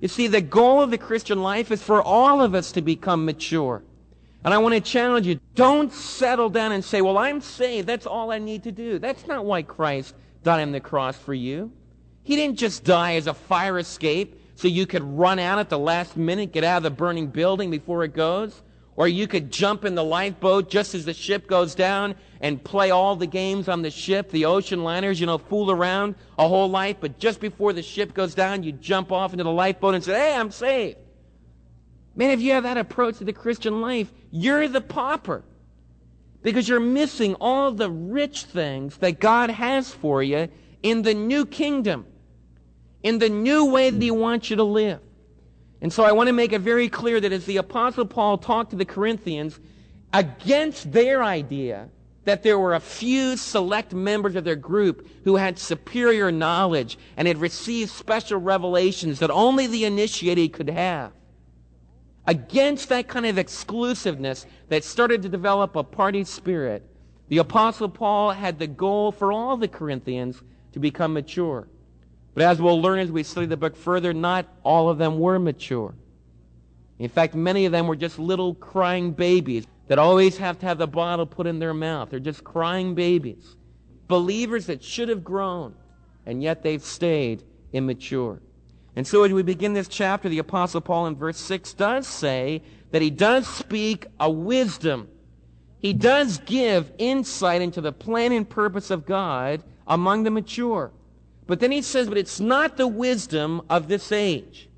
You 0.00 0.08
see, 0.08 0.26
the 0.26 0.40
goal 0.40 0.82
of 0.82 0.90
the 0.90 0.98
Christian 0.98 1.42
life 1.42 1.70
is 1.70 1.82
for 1.82 2.02
all 2.02 2.42
of 2.42 2.54
us 2.54 2.72
to 2.72 2.82
become 2.82 3.24
mature. 3.24 3.82
And 4.44 4.52
I 4.52 4.58
want 4.58 4.74
to 4.74 4.80
challenge 4.80 5.26
you, 5.26 5.40
don't 5.54 5.92
settle 5.92 6.50
down 6.50 6.72
and 6.72 6.84
say, 6.84 7.00
well, 7.00 7.18
I'm 7.18 7.40
saved. 7.40 7.88
That's 7.88 8.06
all 8.06 8.30
I 8.30 8.38
need 8.38 8.64
to 8.64 8.72
do. 8.72 8.98
That's 8.98 9.26
not 9.26 9.44
why 9.44 9.62
Christ 9.62 10.14
died 10.42 10.62
on 10.62 10.72
the 10.72 10.80
cross 10.80 11.16
for 11.16 11.34
you. 11.34 11.72
He 12.26 12.34
didn't 12.34 12.56
just 12.56 12.82
die 12.82 13.14
as 13.14 13.28
a 13.28 13.34
fire 13.34 13.78
escape 13.78 14.42
so 14.56 14.66
you 14.66 14.84
could 14.84 15.04
run 15.04 15.38
out 15.38 15.60
at 15.60 15.68
the 15.68 15.78
last 15.78 16.16
minute, 16.16 16.50
get 16.50 16.64
out 16.64 16.78
of 16.78 16.82
the 16.82 16.90
burning 16.90 17.28
building 17.28 17.70
before 17.70 18.02
it 18.02 18.14
goes. 18.14 18.62
Or 18.96 19.06
you 19.06 19.28
could 19.28 19.52
jump 19.52 19.84
in 19.84 19.94
the 19.94 20.02
lifeboat 20.02 20.68
just 20.68 20.96
as 20.96 21.04
the 21.04 21.14
ship 21.14 21.46
goes 21.46 21.76
down 21.76 22.16
and 22.40 22.64
play 22.64 22.90
all 22.90 23.14
the 23.14 23.28
games 23.28 23.68
on 23.68 23.82
the 23.82 23.92
ship, 23.92 24.32
the 24.32 24.46
ocean 24.46 24.82
liners, 24.82 25.20
you 25.20 25.26
know, 25.26 25.38
fool 25.38 25.70
around 25.70 26.16
a 26.36 26.48
whole 26.48 26.68
life, 26.68 26.96
but 26.98 27.20
just 27.20 27.38
before 27.38 27.72
the 27.72 27.82
ship 27.82 28.12
goes 28.12 28.34
down, 28.34 28.64
you 28.64 28.72
jump 28.72 29.12
off 29.12 29.32
into 29.32 29.44
the 29.44 29.52
lifeboat 29.52 29.94
and 29.94 30.02
say, 30.02 30.14
hey, 30.14 30.34
I'm 30.34 30.50
saved. 30.50 30.98
Man, 32.16 32.32
if 32.32 32.40
you 32.40 32.50
have 32.54 32.64
that 32.64 32.76
approach 32.76 33.18
to 33.18 33.24
the 33.24 33.32
Christian 33.32 33.80
life, 33.80 34.12
you're 34.32 34.66
the 34.66 34.80
pauper. 34.80 35.44
Because 36.42 36.68
you're 36.68 36.80
missing 36.80 37.36
all 37.36 37.70
the 37.70 37.90
rich 37.90 38.42
things 38.42 38.96
that 38.96 39.20
God 39.20 39.50
has 39.50 39.92
for 39.92 40.24
you 40.24 40.48
in 40.82 41.02
the 41.02 41.14
new 41.14 41.46
kingdom, 41.46 42.06
in 43.06 43.20
the 43.20 43.28
new 43.28 43.66
way 43.66 43.88
that 43.88 44.02
He 44.02 44.10
wants 44.10 44.50
you 44.50 44.56
to 44.56 44.64
live. 44.64 44.98
And 45.80 45.92
so 45.92 46.02
I 46.02 46.10
want 46.10 46.26
to 46.26 46.32
make 46.32 46.52
it 46.52 46.60
very 46.60 46.88
clear 46.88 47.20
that 47.20 47.30
as 47.30 47.46
the 47.46 47.58
Apostle 47.58 48.04
Paul 48.04 48.36
talked 48.36 48.70
to 48.70 48.76
the 48.76 48.84
Corinthians 48.84 49.60
against 50.12 50.90
their 50.90 51.22
idea 51.22 51.88
that 52.24 52.42
there 52.42 52.58
were 52.58 52.74
a 52.74 52.80
few 52.80 53.36
select 53.36 53.94
members 53.94 54.34
of 54.34 54.42
their 54.42 54.56
group 54.56 55.08
who 55.22 55.36
had 55.36 55.56
superior 55.56 56.32
knowledge 56.32 56.98
and 57.16 57.28
had 57.28 57.38
received 57.38 57.92
special 57.92 58.40
revelations 58.40 59.20
that 59.20 59.30
only 59.30 59.68
the 59.68 59.84
initiated 59.84 60.52
could 60.52 60.68
have. 60.68 61.12
Against 62.26 62.88
that 62.88 63.06
kind 63.06 63.24
of 63.24 63.38
exclusiveness 63.38 64.46
that 64.68 64.82
started 64.82 65.22
to 65.22 65.28
develop 65.28 65.76
a 65.76 65.84
party 65.84 66.24
spirit, 66.24 66.84
the 67.28 67.38
Apostle 67.38 67.88
Paul 67.88 68.32
had 68.32 68.58
the 68.58 68.66
goal 68.66 69.12
for 69.12 69.30
all 69.30 69.56
the 69.56 69.68
Corinthians 69.68 70.42
to 70.72 70.80
become 70.80 71.12
mature. 71.12 71.68
But 72.36 72.44
as 72.44 72.60
we'll 72.60 72.82
learn 72.82 72.98
as 72.98 73.10
we 73.10 73.22
study 73.22 73.46
the 73.46 73.56
book 73.56 73.74
further, 73.74 74.12
not 74.12 74.46
all 74.62 74.90
of 74.90 74.98
them 74.98 75.18
were 75.18 75.38
mature. 75.38 75.94
In 76.98 77.08
fact, 77.08 77.34
many 77.34 77.64
of 77.64 77.72
them 77.72 77.86
were 77.86 77.96
just 77.96 78.18
little 78.18 78.54
crying 78.54 79.12
babies 79.12 79.64
that 79.88 79.98
always 79.98 80.36
have 80.36 80.58
to 80.58 80.66
have 80.66 80.76
the 80.76 80.86
bottle 80.86 81.24
put 81.24 81.46
in 81.46 81.60
their 81.60 81.72
mouth. 81.72 82.10
They're 82.10 82.20
just 82.20 82.44
crying 82.44 82.94
babies. 82.94 83.56
Believers 84.06 84.66
that 84.66 84.84
should 84.84 85.08
have 85.08 85.24
grown, 85.24 85.76
and 86.26 86.42
yet 86.42 86.62
they've 86.62 86.84
stayed 86.84 87.42
immature. 87.72 88.42
And 88.96 89.06
so 89.06 89.22
as 89.22 89.32
we 89.32 89.42
begin 89.42 89.72
this 89.72 89.88
chapter, 89.88 90.28
the 90.28 90.38
Apostle 90.38 90.82
Paul 90.82 91.06
in 91.06 91.16
verse 91.16 91.38
6 91.38 91.72
does 91.72 92.06
say 92.06 92.60
that 92.90 93.00
he 93.00 93.08
does 93.08 93.48
speak 93.48 94.08
a 94.20 94.30
wisdom. 94.30 95.08
He 95.78 95.94
does 95.94 96.36
give 96.44 96.92
insight 96.98 97.62
into 97.62 97.80
the 97.80 97.92
plan 97.92 98.32
and 98.32 98.46
purpose 98.46 98.90
of 98.90 99.06
God 99.06 99.62
among 99.86 100.24
the 100.24 100.30
mature. 100.30 100.92
But 101.46 101.60
then 101.60 101.70
he 101.70 101.82
says, 101.82 102.08
but 102.08 102.18
it's 102.18 102.40
not 102.40 102.76
the 102.76 102.88
wisdom 102.88 103.62
of 103.70 103.88
this 103.88 104.10
age 104.10 104.68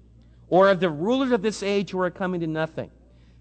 or 0.49 0.69
of 0.69 0.81
the 0.81 0.91
rulers 0.91 1.33
of 1.33 1.43
this 1.43 1.63
age 1.63 1.91
who 1.91 2.01
are 2.01 2.11
coming 2.11 2.41
to 2.41 2.47
nothing. 2.47 2.91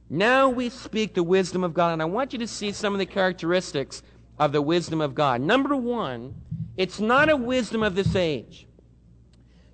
Now 0.09 0.49
we 0.49 0.69
speak 0.69 1.13
the 1.13 1.23
wisdom 1.23 1.63
of 1.63 1.73
God. 1.73 1.93
And 1.93 2.01
I 2.01 2.05
want 2.05 2.31
you 2.31 2.39
to 2.39 2.47
see 2.47 2.71
some 2.71 2.93
of 2.93 2.99
the 2.99 3.05
characteristics 3.05 4.01
of 4.39 4.51
the 4.51 4.61
wisdom 4.61 5.01
of 5.01 5.15
God. 5.15 5.41
Number 5.41 5.75
one, 5.75 6.35
it's 6.77 6.99
not 6.99 7.29
a 7.29 7.35
wisdom 7.35 7.83
of 7.83 7.95
this 7.95 8.15
age. 8.15 8.67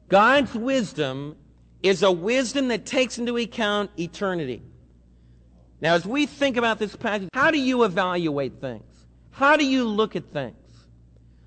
God's 0.10 0.54
wisdom 0.56 1.36
is 1.84 2.02
a 2.02 2.12
wisdom 2.12 2.70
that 2.70 2.86
takes 2.86 3.18
into 3.18 3.38
account 3.38 3.92
eternity. 4.00 4.62
Now, 5.82 5.96
as 5.96 6.06
we 6.06 6.26
think 6.26 6.56
about 6.56 6.80
this 6.80 6.96
passage, 6.96 7.30
how 7.34 7.52
do 7.52 7.60
you 7.60 7.84
evaluate 7.84 8.62
things? 8.62 8.84
How 9.32 9.58
do 9.58 9.66
you 9.66 9.84
look 9.84 10.16
at 10.16 10.32
things? 10.32 10.56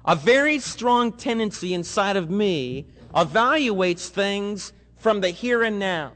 A 0.07 0.15
very 0.15 0.61
strong 0.61 1.13
tendency 1.13 1.75
inside 1.75 2.17
of 2.17 2.31
me 2.31 2.87
evaluates 3.15 4.09
things 4.09 4.73
from 4.97 5.21
the 5.21 5.31
here 5.31 5.65
and 5.65 5.79
now. 5.79 6.13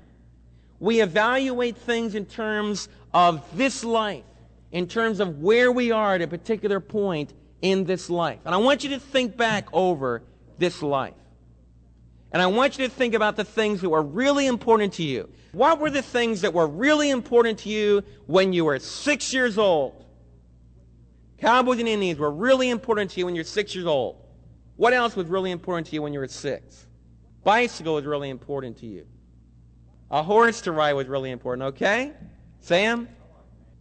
We 0.79 1.01
evaluate 1.01 1.77
things 1.77 2.15
in 2.15 2.27
terms 2.27 2.89
of 3.13 3.45
this 3.57 3.83
life, 3.83 4.25
in 4.71 4.87
terms 4.87 5.19
of 5.19 5.41
where 5.41 5.73
we 5.73 5.91
are 5.91 6.15
at 6.15 6.23
a 6.23 6.29
particular 6.29 6.79
point 6.79 7.33
in 7.63 7.85
this 7.85 8.09
life. 8.09 8.39
And 8.45 8.55
I 8.55 8.59
want 8.59 8.85
you 8.85 8.91
to 8.91 9.01
think 9.01 9.37
back 9.37 9.69
over 9.73 10.23
this 10.59 10.83
life. 10.83 11.15
And 12.33 12.41
I 12.41 12.47
want 12.47 12.79
you 12.79 12.87
to 12.87 12.93
think 12.93 13.15
about 13.15 13.37
the 13.37 13.45
things 13.45 13.81
that 13.81 13.89
were 13.89 14.03
really 14.03 14.47
important 14.47 14.93
to 14.95 15.03
you. 15.03 15.29
What 15.51 15.81
were 15.81 15.91
the 15.91 16.03
things 16.03 16.43
that 16.43 16.55
were 16.55 16.69
really 16.69 17.11
important 17.11 17.59
to 17.61 17.69
you 17.69 18.05
when 18.27 18.53
you 18.53 18.67
were 18.67 18.79
six 18.79 19.35
years 19.35 19.59
old? 19.59 20.05
Cowboys 21.41 21.79
and 21.79 21.89
Indians 21.89 22.19
were 22.19 22.31
really 22.31 22.69
important 22.69 23.11
to 23.13 23.19
you 23.19 23.27
when 23.27 23.35
you're 23.35 23.45
six 23.45 23.75
years 23.75 23.87
old. 23.87 24.17
What 24.77 24.93
else 24.93 25.17
was 25.17 25.27
really 25.27 25.51
important 25.51 25.87
to 25.89 25.95
you 25.95 26.03
when 26.03 26.13
you 26.13 26.21
were 26.21 26.29
six? 26.29 26.87
Bicycle 27.45 27.95
was 27.95 28.05
really 28.05 28.29
important 28.29 28.79
to 28.79 28.87
you. 28.87 29.07
A 30.11 30.23
horse 30.23 30.61
to 30.63 30.73
ride 30.73 30.93
was 30.95 31.07
really 31.07 31.31
important, 31.31 31.69
okay? 31.75 32.13
Sam? 32.61 33.09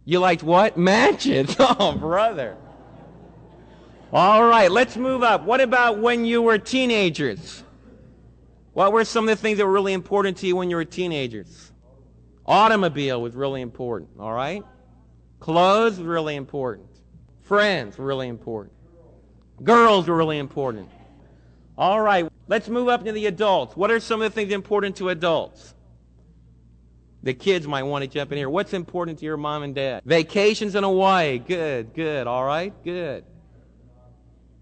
You 0.04 0.20
liked 0.20 0.42
what? 0.42 0.76
Matches. 0.78 1.54
Oh, 1.60 1.92
brother. 1.92 2.56
All 4.12 4.44
right, 4.44 4.70
let's 4.70 4.96
move 4.96 5.22
up. 5.22 5.44
What 5.44 5.60
about 5.60 5.98
when 5.98 6.24
you 6.24 6.42
were 6.42 6.58
teenagers? 6.58 7.62
What 8.72 8.92
were 8.92 9.04
some 9.04 9.28
of 9.28 9.36
the 9.36 9.40
things 9.40 9.58
that 9.58 9.66
were 9.66 9.72
really 9.72 9.92
important 9.92 10.38
to 10.38 10.46
you 10.46 10.56
when 10.56 10.70
you 10.70 10.76
were 10.76 10.84
teenagers? 10.84 11.72
Automobile 12.46 13.20
was 13.20 13.36
really 13.36 13.60
important, 13.60 14.10
all 14.18 14.32
right? 14.32 14.64
Clothes 15.38 15.98
was 15.98 16.06
really 16.06 16.34
important. 16.34 16.89
Friends 17.50 17.98
really 17.98 18.28
important. 18.28 18.72
Girls 19.64 20.06
were 20.06 20.16
really 20.16 20.38
important. 20.38 20.88
All 21.76 22.00
right, 22.00 22.30
let's 22.46 22.68
move 22.68 22.86
up 22.86 23.04
to 23.04 23.10
the 23.10 23.26
adults. 23.26 23.76
What 23.76 23.90
are 23.90 23.98
some 23.98 24.22
of 24.22 24.30
the 24.30 24.32
things 24.32 24.52
important 24.52 24.94
to 24.98 25.08
adults? 25.08 25.74
The 27.24 27.34
kids 27.34 27.66
might 27.66 27.82
want 27.82 28.04
to 28.04 28.08
jump 28.08 28.30
in 28.30 28.38
here. 28.38 28.48
What's 28.48 28.72
important 28.72 29.18
to 29.18 29.24
your 29.24 29.36
mom 29.36 29.64
and 29.64 29.74
dad? 29.74 30.02
Vacations 30.04 30.76
in 30.76 30.84
Hawaii. 30.84 31.38
Good, 31.40 31.92
good. 31.92 32.28
All 32.28 32.44
right, 32.44 32.72
good. 32.84 33.24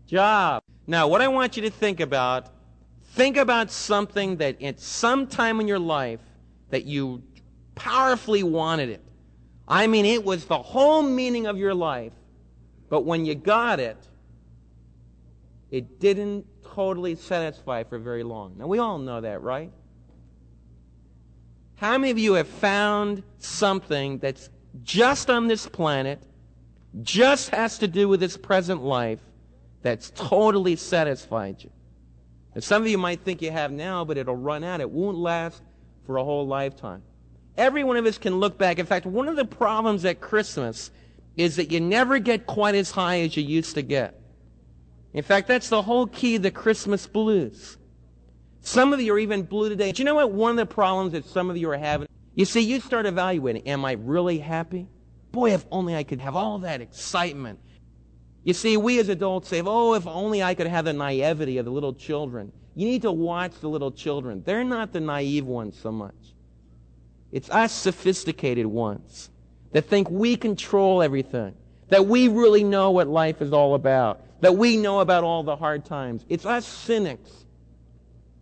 Job. 0.07 0.63
Now, 0.87 1.09
what 1.09 1.21
I 1.21 1.29
want 1.29 1.59
you 1.59 1.65
to 1.65 1.71
think 1.71 2.01
about, 2.01 2.49
think 3.09 3.37
about 3.37 3.71
something 3.71 4.39
that 4.39 4.63
at 4.63 4.81
some 4.81 5.27
time 5.27 5.61
in 5.61 5.69
your 5.69 5.79
life 5.79 6.21
that 6.71 6.87
you 6.87 7.23
powerfully 7.75 8.45
wanted 8.45 8.89
it. 8.89 9.03
I 9.69 9.87
mean, 9.89 10.07
it 10.07 10.25
was 10.25 10.47
the 10.47 10.57
whole 10.57 11.03
meaning 11.03 11.47
of 11.47 11.59
your 11.59 11.75
life, 11.75 12.15
but 12.89 13.03
when 13.03 13.25
you 13.25 13.35
got 13.35 13.81
it, 13.81 13.97
it 15.71 16.01
didn't 16.01 16.47
totally 16.65 17.15
satisfy 17.15 17.83
for 17.83 17.99
very 17.99 18.23
long. 18.23 18.57
Now, 18.57 18.67
we 18.67 18.79
all 18.79 18.99
know 18.99 19.21
that, 19.21 19.43
right? 19.43 19.71
How 21.77 21.99
many 21.99 22.11
of 22.11 22.19
you 22.19 22.35
have 22.35 22.49
found 22.49 23.23
something 23.39 24.19
that's 24.19 24.51
just 24.83 25.31
on 25.31 25.47
this 25.47 25.67
planet, 25.67 26.21
just 27.03 27.51
has 27.51 27.79
to 27.79 27.89
do 27.89 28.09
with 28.09 28.21
this 28.21 28.37
present 28.37 28.83
life, 28.83 29.21
that's 29.83 30.11
totally 30.11 30.77
satisfied 30.77 31.63
you? 31.63 31.71
And 32.55 32.65
some 32.65 32.83
of 32.83 32.89
you 32.89 32.99
might 32.99 33.21
think 33.21 33.43
you 33.43 33.51
have 33.51 33.71
now, 33.71 34.05
but 34.05 34.17
it'll 34.17 34.35
run 34.35 34.65
out. 34.65 34.81
It 34.81 34.91
won't 34.91 35.19
last 35.19 35.63
for 36.07 36.17
a 36.17 36.25
whole 36.25 36.47
lifetime. 36.47 37.03
Every 37.57 37.85
one 37.85 37.97
of 37.97 38.07
us 38.07 38.19
can 38.19 38.37
look 38.37 38.57
back. 38.57 38.79
In 38.79 38.87
fact, 38.87 39.05
one 39.05 39.29
of 39.29 39.37
the 39.37 39.45
problems 39.45 40.05
at 40.05 40.21
Christmas 40.21 40.91
is 41.39 41.57
that 41.57 41.71
you 41.71 41.81
never 41.81 42.19
get 42.19 42.47
quite 42.47 42.75
as 42.75 42.91
high 42.91 43.21
as 43.21 43.37
you 43.37 43.45
used 43.45 43.77
to 43.77 43.83
get. 43.83 44.21
In 45.15 45.23
fact, 45.23 45.47
that's 45.47 45.69
the 45.69 45.81
whole 45.81 46.09
key 46.09 46.37
of 46.37 46.43
the 46.43 46.51
Christmas 46.51 47.07
blues. 47.07 47.79
Some 48.61 48.93
of 48.93 49.01
you 49.01 49.15
are 49.15 49.19
even 49.19 49.45
blue 49.45 49.69
today. 49.69 49.93
Do 49.93 50.03
you 50.03 50.05
know 50.05 50.17
what 50.17 50.33
one 50.33 50.51
of 50.51 50.57
the 50.57 50.67
problems 50.67 51.13
that 51.13 51.25
some 51.25 51.49
of 51.49 51.57
you 51.57 51.71
are 51.71 51.79
having? 51.79 52.09
You 52.35 52.45
see, 52.45 52.61
you 52.61 52.81
start 52.81 53.07
evaluating, 53.07 53.67
am 53.69 53.85
I 53.85 53.93
really 53.93 54.39
happy? 54.39 54.89
Boy, 55.31 55.55
if 55.55 55.65
only 55.71 55.95
I 55.95 56.03
could 56.03 56.21
have 56.21 56.35
all 56.35 56.59
that 56.59 56.81
excitement. 56.81 57.61
You 58.43 58.53
see, 58.53 58.77
we 58.77 58.99
as 58.99 59.09
adults 59.09 59.49
say, 59.49 59.63
oh, 59.65 59.95
if 59.95 60.07
only 60.09 60.43
I 60.43 60.55
could 60.55 60.67
have 60.67 60.87
the 60.87 60.93
naivety 60.93 61.59
of 61.59 61.67
the 61.67 61.71
little 61.71 61.95
children. 61.95 62.53
You 62.75 62.87
need 62.87 63.03
to 63.03 63.13
watch 63.13 63.53
the 63.61 63.69
little 63.69 63.93
children. 63.93 64.43
They're 64.45 64.65
not 64.65 64.93
the 64.93 65.01
naive 65.01 65.47
ones 65.47 65.79
so 65.81 65.93
much. 65.93 66.15
It's 67.31 67.49
us 67.51 67.73
sophisticated 67.73 68.67
ones 68.67 69.31
that 69.73 69.89
think 69.89 70.11
we 70.11 70.37
control 70.37 71.03
everything, 71.03 71.55
that 71.89 72.07
we 72.07 72.29
really 72.29 72.65
know 72.65 72.91
what 72.91 73.09
life 73.09 73.43
is 73.43 73.53
all 73.53 73.75
about, 73.75 74.23
that 74.41 74.57
we 74.57 74.77
know 74.77 75.01
about 75.01 75.25
all 75.25 75.43
the 75.43 75.57
hard 75.57 75.85
times. 75.85 76.25
It's 76.29 76.47
us 76.47 76.67
cynics 76.67 77.45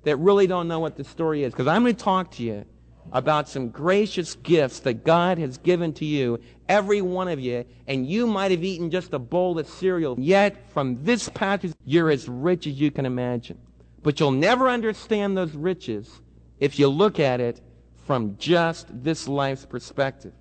that 0.05 0.17
really 0.17 0.47
don't 0.47 0.69
know 0.69 0.79
what 0.79 0.97
the 0.97 1.05
story 1.05 1.43
is. 1.43 1.53
Because 1.53 1.67
I'm 1.67 1.83
going 1.83 1.97
to 1.97 2.05
talk 2.05 2.31
to 2.33 2.43
you 2.43 2.65
about 3.13 3.49
some 3.49 3.69
gracious 3.69 4.35
gifts 4.37 4.81
that 4.81 5.05
God 5.05 5.39
has 5.39 5.59
given 5.59 5.93
to 5.95 6.05
you, 6.05 6.41
every 6.69 7.03
one 7.03 7.29
of 7.29 7.41
you, 7.41 7.65
and 7.87 8.07
you 8.07 8.27
might 8.27 8.51
have 8.51 8.65
eaten 8.65 8.91
just 8.91 9.13
a 9.15 9.19
bowl 9.19 9.59
of 9.59 9.69
cereal. 9.69 10.17
Yet, 10.19 10.71
from 10.71 11.03
this 11.05 11.29
passage, 11.29 11.73
you're 11.85 12.11
as 12.11 12.29
rich 12.29 12.67
as 12.67 12.75
you 12.75 12.91
can 12.91 13.07
imagine. 13.07 13.59
But 14.03 14.21
you'll 14.21 14.31
never 14.31 14.69
understand 14.69 15.37
those 15.37 15.55
riches 15.55 16.21
if 16.61 16.79
you 16.79 16.89
look 16.89 17.19
at 17.19 17.41
it 17.41 17.61
from 18.07 18.37
just 18.39 18.87
this 19.03 19.27
life's 19.27 19.67
perspective. 19.67 20.33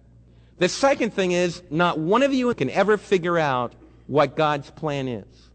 The 0.57 0.69
second 0.69 1.13
thing 1.13 1.31
is, 1.31 1.61
not 1.69 1.99
one 1.99 2.23
of 2.23 2.33
you 2.33 2.53
can 2.53 2.69
ever 2.69 2.97
figure 2.97 3.37
out 3.37 3.73
what 4.07 4.35
God's 4.35 4.71
plan 4.71 5.07
is. 5.07 5.49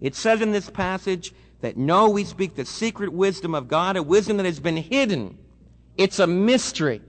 It 0.00 0.14
says 0.14 0.40
in 0.40 0.52
this 0.52 0.70
passage 0.70 1.34
that 1.60 1.76
no, 1.76 2.08
we 2.08 2.24
speak 2.24 2.54
the 2.54 2.64
secret 2.64 3.12
wisdom 3.12 3.54
of 3.54 3.68
God, 3.68 3.96
a 3.96 4.02
wisdom 4.02 4.38
that 4.38 4.46
has 4.46 4.60
been 4.60 4.78
hidden. 4.78 5.36
It's 5.98 6.18
a 6.18 6.26
mystery. 6.26 7.02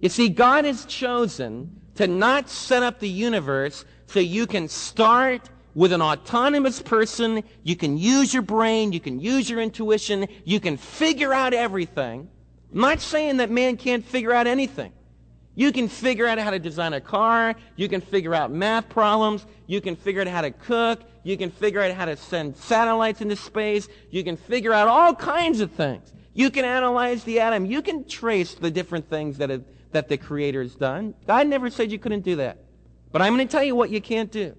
You 0.00 0.08
see, 0.08 0.28
God 0.28 0.64
has 0.64 0.86
chosen 0.86 1.80
to 1.96 2.06
not 2.06 2.48
set 2.48 2.82
up 2.82 3.00
the 3.00 3.08
universe 3.08 3.84
so 4.06 4.20
you 4.20 4.46
can 4.46 4.68
start 4.68 5.50
with 5.74 5.92
an 5.92 6.00
autonomous 6.00 6.80
person. 6.80 7.42
You 7.62 7.76
can 7.76 7.98
use 7.98 8.32
your 8.32 8.42
brain. 8.42 8.92
You 8.92 9.00
can 9.00 9.20
use 9.20 9.50
your 9.50 9.60
intuition. 9.60 10.26
You 10.44 10.60
can 10.60 10.76
figure 10.76 11.34
out 11.34 11.52
everything. 11.52 12.28
I'm 12.72 12.80
not 12.80 13.00
saying 13.00 13.38
that 13.38 13.50
man 13.50 13.76
can't 13.76 14.04
figure 14.04 14.32
out 14.32 14.46
anything. 14.46 14.92
You 15.58 15.72
can 15.72 15.88
figure 15.88 16.28
out 16.28 16.38
how 16.38 16.50
to 16.50 16.60
design 16.60 16.92
a 16.92 17.00
car. 17.00 17.56
You 17.74 17.88
can 17.88 18.00
figure 18.00 18.32
out 18.32 18.52
math 18.52 18.88
problems. 18.88 19.44
You 19.66 19.80
can 19.80 19.96
figure 19.96 20.20
out 20.20 20.28
how 20.28 20.42
to 20.42 20.52
cook. 20.52 21.00
You 21.24 21.36
can 21.36 21.50
figure 21.50 21.82
out 21.82 21.90
how 21.90 22.04
to 22.04 22.16
send 22.16 22.56
satellites 22.56 23.22
into 23.22 23.34
space. 23.34 23.88
You 24.12 24.22
can 24.22 24.36
figure 24.36 24.72
out 24.72 24.86
all 24.86 25.16
kinds 25.16 25.60
of 25.60 25.72
things. 25.72 26.12
You 26.32 26.52
can 26.52 26.64
analyze 26.64 27.24
the 27.24 27.40
atom. 27.40 27.66
You 27.66 27.82
can 27.82 28.04
trace 28.04 28.54
the 28.54 28.70
different 28.70 29.10
things 29.10 29.38
that, 29.38 29.50
have, 29.50 29.64
that 29.90 30.08
the 30.08 30.16
Creator 30.16 30.62
has 30.62 30.76
done. 30.76 31.12
God 31.26 31.48
never 31.48 31.70
said 31.70 31.90
you 31.90 31.98
couldn't 31.98 32.22
do 32.22 32.36
that. 32.36 32.58
But 33.10 33.22
I'm 33.22 33.34
going 33.34 33.48
to 33.48 33.50
tell 33.50 33.64
you 33.64 33.74
what 33.74 33.90
you 33.90 34.00
can't 34.00 34.30
do. 34.30 34.54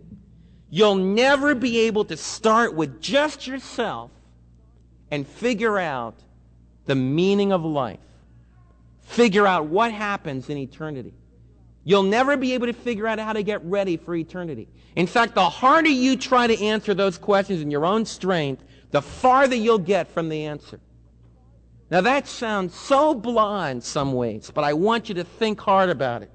You'll 0.70 0.96
never 0.96 1.56
be 1.56 1.80
able 1.88 2.04
to 2.06 2.18
start 2.18 2.74
with 2.74 3.00
just 3.00 3.48
yourself 3.48 4.12
and 5.10 5.26
figure 5.26 5.80
out 5.80 6.16
the 6.88 6.96
meaning 6.96 7.54
of 7.54 7.64
life 7.64 8.00
figure 9.10 9.48
out 9.48 9.66
what 9.66 9.92
happens 9.92 10.50
in 10.50 10.58
eternity. 10.58 11.14
You'll 11.84 12.04
never 12.04 12.38
be 12.38 12.54
able 12.54 12.68
to 12.68 12.74
figure 12.74 13.08
out 13.08 13.18
how 13.18 13.34
to 13.34 13.42
get 13.42 13.66
ready 13.66 13.98
for 13.98 14.14
eternity. 14.14 14.68
In 14.96 15.08
fact, 15.08 15.34
the 15.34 15.50
harder 15.50 15.90
you 15.90 16.16
try 16.16 16.46
to 16.46 16.64
answer 16.64 16.94
those 16.94 17.18
questions 17.18 17.62
in 17.62 17.72
your 17.72 17.86
own 17.86 18.06
strength, 18.06 18.64
the 18.92 19.02
farther 19.02 19.56
you'll 19.56 19.80
get 19.80 20.08
from 20.10 20.30
the 20.30 20.46
answer. 20.46 20.80
Now 21.90 22.02
that 22.02 22.28
sounds 22.28 22.76
so 22.76 23.16
blah 23.16 23.68
in 23.68 23.82
some 23.82 24.14
ways, 24.14 24.52
but 24.54 24.64
I 24.64 24.74
want 24.74 25.10
you 25.10 25.16
to 25.16 25.24
think 25.24 25.60
hard 25.60 25.90
about 25.90 26.22
it. 26.22 26.32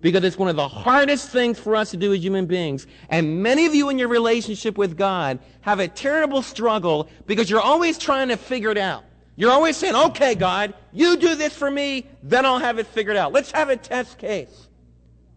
Because 0.00 0.22
it's 0.22 0.38
one 0.38 0.48
of 0.48 0.54
the 0.54 0.68
hardest 0.68 1.30
things 1.30 1.58
for 1.58 1.74
us 1.74 1.90
to 1.90 1.96
do 1.96 2.12
as 2.12 2.22
human 2.22 2.46
beings. 2.46 2.86
And 3.08 3.42
many 3.42 3.66
of 3.66 3.74
you 3.74 3.88
in 3.88 3.98
your 3.98 4.08
relationship 4.08 4.78
with 4.78 4.96
God 4.96 5.40
have 5.62 5.80
a 5.80 5.88
terrible 5.88 6.42
struggle 6.42 7.08
because 7.26 7.50
you're 7.50 7.60
always 7.60 7.98
trying 7.98 8.28
to 8.28 8.36
figure 8.36 8.70
it 8.70 8.78
out. 8.78 9.02
You're 9.36 9.52
always 9.52 9.76
saying, 9.76 9.94
okay, 9.94 10.34
God, 10.34 10.74
you 10.92 11.16
do 11.18 11.34
this 11.34 11.54
for 11.54 11.70
me, 11.70 12.06
then 12.22 12.46
I'll 12.46 12.58
have 12.58 12.78
it 12.78 12.86
figured 12.86 13.16
out. 13.16 13.32
Let's 13.32 13.50
have 13.52 13.68
a 13.68 13.76
test 13.76 14.18
case. 14.18 14.68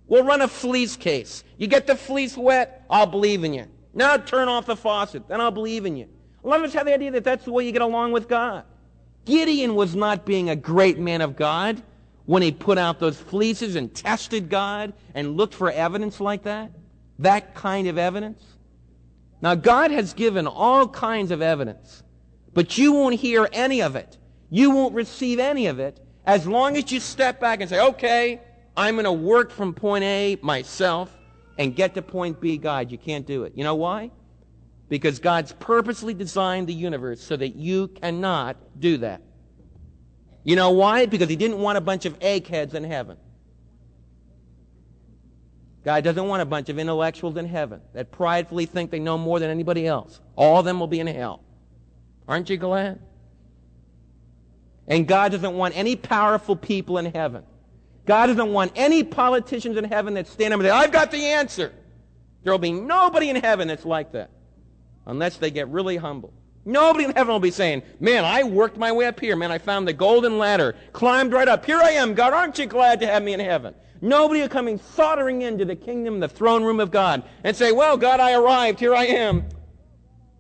We'll 0.08 0.24
run 0.24 0.42
a 0.42 0.48
fleece 0.48 0.96
case. 0.96 1.44
You 1.58 1.68
get 1.68 1.86
the 1.86 1.96
fleece 1.96 2.38
wet, 2.38 2.86
I'll 2.90 3.06
believe 3.06 3.44
in 3.44 3.54
you. 3.54 3.68
Now 3.94 4.18
turn 4.18 4.48
off 4.48 4.66
the 4.66 4.76
faucet, 4.76 5.28
then 5.28 5.42
I'll 5.42 5.52
believe 5.52 5.86
in 5.86 5.98
you. 5.98 6.08
A 6.44 6.48
lot 6.48 6.60
of 6.60 6.66
us 6.66 6.74
have 6.74 6.86
the 6.86 6.94
idea 6.94 7.12
that 7.12 7.26
that's 7.26 7.46
the 7.46 7.52
way 7.52 7.66
you 7.66 7.72
get 7.74 7.82
along 7.82 8.14
with 8.14 8.30
God. 8.30 8.64
Gideon 9.26 9.76
was 9.76 9.96
not 9.96 10.26
being 10.26 10.50
a 10.50 10.56
great 10.56 10.98
man 10.98 11.22
of 11.22 11.36
God 11.36 11.84
when 12.26 12.42
he 12.42 12.52
put 12.52 12.78
out 12.78 13.00
those 13.00 13.18
fleeces 13.18 13.76
and 13.76 13.94
tested 13.94 14.50
God 14.50 14.94
and 15.14 15.36
looked 15.36 15.54
for 15.54 15.70
evidence 15.70 16.22
like 16.22 16.44
that. 16.44 16.72
That 17.20 17.54
kind 17.54 17.88
of 17.88 17.98
evidence. 17.98 18.42
Now, 19.42 19.56
God 19.56 19.92
has 19.92 20.14
given 20.14 20.48
all 20.48 20.88
kinds 20.88 21.32
of 21.32 21.42
evidence 21.42 22.04
but 22.60 22.78
you 22.78 22.92
won't 22.92 23.16
hear 23.16 23.48
any 23.54 23.82
of 23.82 23.96
it. 23.96 24.18
You 24.50 24.72
won't 24.72 24.94
receive 24.94 25.40
any 25.40 25.68
of 25.68 25.80
it 25.80 26.06
as 26.26 26.46
long 26.46 26.76
as 26.76 26.92
you 26.92 27.00
step 27.00 27.40
back 27.40 27.62
and 27.62 27.70
say, 27.70 27.80
okay, 27.80 28.42
I'm 28.76 28.96
going 28.96 29.06
to 29.06 29.14
work 29.14 29.50
from 29.50 29.74
point 29.74 30.04
A 30.04 30.38
myself 30.42 31.10
and 31.58 31.74
get 31.74 31.94
to 31.94 32.02
point 32.02 32.42
B, 32.42 32.58
God. 32.58 32.92
You 32.92 32.98
can't 32.98 33.26
do 33.26 33.46
it. 33.46 33.54
You 33.56 33.64
know 33.64 33.76
why? 33.76 34.12
Because 34.90 35.20
God's 35.20 35.54
purposely 35.54 36.14
designed 36.14 36.68
the 36.68 36.74
universe 36.74 37.24
so 37.24 37.38
that 37.38 37.56
you 37.56 37.88
cannot 37.88 38.58
do 38.78 38.98
that. 38.98 39.22
You 40.44 40.58
know 40.58 40.72
why? 40.72 41.06
Because 41.06 41.30
He 41.30 41.38
didn't 41.38 41.60
want 41.60 41.78
a 41.78 41.82
bunch 41.82 42.06
of 42.06 42.18
eggheads 42.20 42.74
in 42.74 42.84
heaven. 42.84 43.16
God 45.86 46.04
doesn't 46.04 46.28
want 46.28 46.42
a 46.42 46.46
bunch 46.46 46.68
of 46.68 46.78
intellectuals 46.78 47.38
in 47.38 47.46
heaven 47.46 47.80
that 47.94 48.12
pridefully 48.12 48.66
think 48.66 48.92
they 48.92 49.00
know 49.00 49.18
more 49.18 49.40
than 49.40 49.50
anybody 49.50 49.88
else. 49.88 50.20
All 50.36 50.60
of 50.60 50.66
them 50.66 50.82
will 50.82 50.88
be 50.88 51.00
in 51.00 51.08
hell. 51.08 51.46
Aren't 52.30 52.52
you 52.52 52.58
glad? 52.58 53.00
And 54.88 55.08
God 55.08 55.32
doesn't 55.32 55.58
want 55.58 55.76
any 55.76 55.96
powerful 55.96 56.56
people 56.56 57.00
in 57.00 57.06
heaven. 57.06 57.44
God 58.06 58.28
doesn't 58.28 58.54
want 58.54 58.72
any 58.76 59.04
politicians 59.04 59.78
in 59.78 59.84
heaven 59.84 60.14
that 60.14 60.28
stand 60.28 60.54
up 60.54 60.60
and 60.60 60.68
say, 60.68 60.72
I've 60.72 60.92
got 60.92 61.10
the 61.10 61.26
answer. 61.26 61.74
There 62.44 62.54
will 62.54 62.60
be 62.60 62.72
nobody 62.72 63.32
in 63.32 63.36
heaven 63.36 63.68
that's 63.68 63.84
like 63.84 64.12
that 64.12 64.30
unless 65.08 65.38
they 65.38 65.50
get 65.50 65.70
really 65.70 65.98
humble. 65.98 66.32
Nobody 66.66 67.06
in 67.06 67.12
heaven 67.12 67.34
will 67.34 67.40
be 67.40 67.50
saying, 67.50 67.82
Man, 68.00 68.24
I 68.24 68.44
worked 68.44 68.78
my 68.78 68.92
way 68.92 69.08
up 69.08 69.20
here. 69.20 69.36
Man, 69.36 69.52
I 69.52 69.58
found 69.58 69.88
the 69.88 69.94
golden 69.94 70.38
ladder, 70.38 70.76
climbed 70.94 71.34
right 71.34 71.48
up. 71.48 71.66
Here 71.66 71.80
I 71.80 71.92
am, 71.92 72.14
God. 72.14 72.34
Aren't 72.34 72.60
you 72.60 72.68
glad 72.68 73.00
to 73.00 73.08
have 73.08 73.24
me 73.24 73.34
in 73.34 73.40
heaven? 73.40 73.74
Nobody 74.02 74.42
will 74.42 74.50
coming 74.50 74.78
soldering 74.78 75.42
into 75.42 75.66
the 75.66 75.76
kingdom, 75.76 76.20
the 76.20 76.28
throne 76.28 76.64
room 76.64 76.80
of 76.80 76.92
God, 76.92 77.24
and 77.44 77.56
say, 77.56 77.72
Well, 77.72 77.98
God, 77.98 78.20
I 78.20 78.34
arrived. 78.34 78.80
Here 78.80 78.94
I 78.94 79.06
am. 79.06 79.46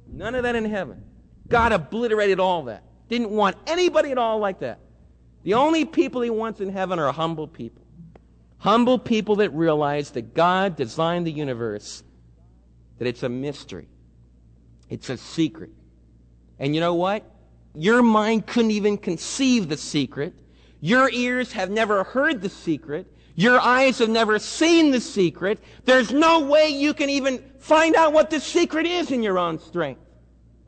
None 0.07 0.35
of 0.35 0.43
that 0.43 0.55
in 0.55 0.65
heaven. 0.65 1.03
God 1.49 1.71
obliterated 1.71 2.39
all 2.39 2.63
that. 2.63 2.83
Didn't 3.09 3.31
want 3.31 3.57
anybody 3.67 4.11
at 4.11 4.17
all 4.17 4.39
like 4.39 4.59
that. 4.59 4.79
The 5.43 5.55
only 5.55 5.85
people 5.85 6.21
he 6.21 6.29
wants 6.29 6.61
in 6.61 6.69
heaven 6.69 6.99
are 6.99 7.11
humble 7.11 7.47
people. 7.47 7.83
Humble 8.59 8.99
people 8.99 9.37
that 9.37 9.51
realize 9.51 10.11
that 10.11 10.33
God 10.33 10.75
designed 10.75 11.25
the 11.25 11.31
universe, 11.31 12.03
that 12.97 13.07
it's 13.07 13.23
a 13.23 13.29
mystery. 13.29 13.87
It's 14.89 15.09
a 15.09 15.17
secret. 15.17 15.71
And 16.59 16.75
you 16.75 16.81
know 16.81 16.95
what? 16.95 17.23
Your 17.73 18.01
mind 18.01 18.47
couldn't 18.47 18.71
even 18.71 18.97
conceive 18.97 19.69
the 19.69 19.77
secret. 19.77 20.33
Your 20.81 21.09
ears 21.11 21.53
have 21.53 21.69
never 21.69 22.03
heard 22.03 22.41
the 22.41 22.49
secret. 22.49 23.07
Your 23.35 23.59
eyes 23.59 23.99
have 23.99 24.09
never 24.09 24.39
seen 24.39 24.91
the 24.91 24.99
secret. 24.99 25.59
There's 25.85 26.11
no 26.11 26.41
way 26.41 26.69
you 26.69 26.93
can 26.93 27.09
even 27.09 27.41
find 27.59 27.95
out 27.95 28.11
what 28.11 28.29
the 28.29 28.39
secret 28.41 28.85
is 28.85 29.11
in 29.11 29.23
your 29.23 29.39
own 29.39 29.59
strength. 29.59 30.01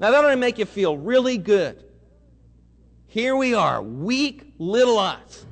Now 0.02 0.10
that 0.10 0.26
ought 0.26 0.32
to 0.32 0.36
make 0.36 0.58
you 0.58 0.66
feel 0.66 0.98
really 0.98 1.38
good. 1.38 1.84
Here 3.06 3.36
we 3.36 3.54
are, 3.54 3.84
weak 3.84 4.52
little 4.58 4.98
us. 4.98 5.46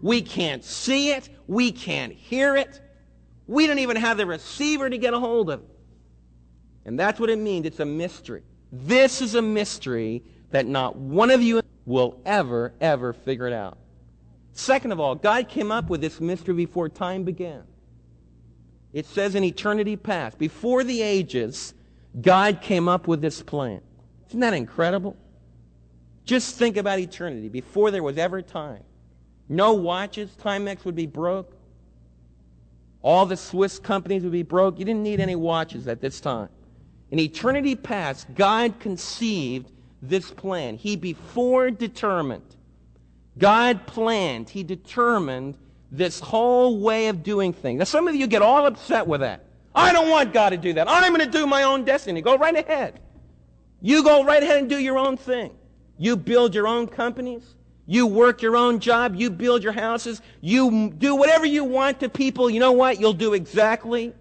We 0.00 0.22
can't 0.22 0.64
see 0.64 1.10
it. 1.10 1.28
We 1.46 1.70
can't 1.70 2.10
hear 2.10 2.56
it. 2.56 2.80
We 3.46 3.66
don't 3.66 3.78
even 3.78 3.96
have 3.96 4.16
the 4.16 4.24
receiver 4.24 4.88
to 4.88 4.96
get 4.96 5.12
a 5.12 5.20
hold 5.20 5.50
of 5.50 5.60
it. 5.60 5.68
And 6.86 6.98
that's 6.98 7.20
what 7.20 7.28
it 7.28 7.38
means. 7.38 7.66
It's 7.66 7.80
a 7.80 7.84
mystery. 7.84 8.42
This 8.72 9.20
is 9.20 9.34
a 9.34 9.42
mystery 9.42 10.22
that 10.50 10.64
not 10.64 10.96
one 10.96 11.30
of 11.30 11.42
you 11.42 11.60
will 11.84 12.22
ever, 12.24 12.72
ever 12.80 13.12
figure 13.12 13.48
it 13.48 13.52
out. 13.52 13.76
Second 14.54 14.92
of 14.92 15.00
all, 15.00 15.14
God 15.14 15.46
came 15.46 15.70
up 15.70 15.90
with 15.90 16.00
this 16.00 16.22
mystery 16.22 16.54
before 16.54 16.88
time 16.88 17.22
began. 17.22 17.64
It 18.94 19.04
says 19.04 19.34
in 19.34 19.44
eternity 19.44 19.96
past, 19.96 20.38
before 20.38 20.84
the 20.84 21.02
ages, 21.02 21.74
God 22.18 22.62
came 22.62 22.88
up 22.88 23.06
with 23.06 23.20
this 23.20 23.42
plan. 23.42 23.82
Isn't 24.30 24.40
that 24.40 24.54
incredible? 24.54 25.16
Just 26.24 26.56
think 26.56 26.76
about 26.76 27.00
eternity. 27.00 27.48
Before 27.48 27.90
there 27.90 28.04
was 28.04 28.16
ever 28.16 28.40
time, 28.42 28.84
no 29.48 29.72
watches, 29.72 30.30
Timex 30.40 30.84
would 30.84 30.94
be 30.94 31.06
broke. 31.06 31.56
All 33.02 33.26
the 33.26 33.36
Swiss 33.36 33.80
companies 33.80 34.22
would 34.22 34.30
be 34.30 34.44
broke. 34.44 34.78
You 34.78 34.84
didn't 34.84 35.02
need 35.02 35.18
any 35.18 35.34
watches 35.34 35.88
at 35.88 36.00
this 36.00 36.20
time. 36.20 36.48
In 37.10 37.18
eternity 37.18 37.74
past, 37.74 38.32
God 38.36 38.78
conceived 38.78 39.72
this 40.00 40.30
plan. 40.30 40.76
He 40.76 40.94
before 40.94 41.72
determined. 41.72 42.54
God 43.36 43.84
planned. 43.88 44.48
He 44.48 44.62
determined 44.62 45.58
this 45.90 46.20
whole 46.20 46.78
way 46.78 47.08
of 47.08 47.24
doing 47.24 47.52
things. 47.52 47.80
Now, 47.80 47.84
some 47.84 48.06
of 48.06 48.14
you 48.14 48.28
get 48.28 48.42
all 48.42 48.64
upset 48.66 49.08
with 49.08 49.22
that. 49.22 49.44
I 49.74 49.92
don't 49.92 50.08
want 50.08 50.32
God 50.32 50.50
to 50.50 50.56
do 50.56 50.72
that. 50.74 50.88
I'm 50.88 51.12
going 51.12 51.28
to 51.28 51.38
do 51.38 51.48
my 51.48 51.64
own 51.64 51.84
destiny. 51.84 52.22
Go 52.22 52.38
right 52.38 52.54
ahead. 52.54 53.00
You 53.80 54.02
go 54.02 54.24
right 54.24 54.42
ahead 54.42 54.58
and 54.58 54.68
do 54.68 54.78
your 54.78 54.98
own 54.98 55.16
thing. 55.16 55.52
You 55.98 56.16
build 56.16 56.54
your 56.54 56.66
own 56.66 56.86
companies. 56.86 57.54
You 57.86 58.06
work 58.06 58.42
your 58.42 58.56
own 58.56 58.78
job. 58.78 59.16
You 59.16 59.30
build 59.30 59.62
your 59.62 59.72
houses. 59.72 60.22
You 60.40 60.90
do 60.90 61.16
whatever 61.16 61.44
you 61.44 61.64
want 61.64 62.00
to 62.00 62.08
people. 62.08 62.48
You 62.48 62.60
know 62.60 62.72
what? 62.72 63.00
You'll 63.00 63.12
do 63.12 63.34
exactly 63.34 64.14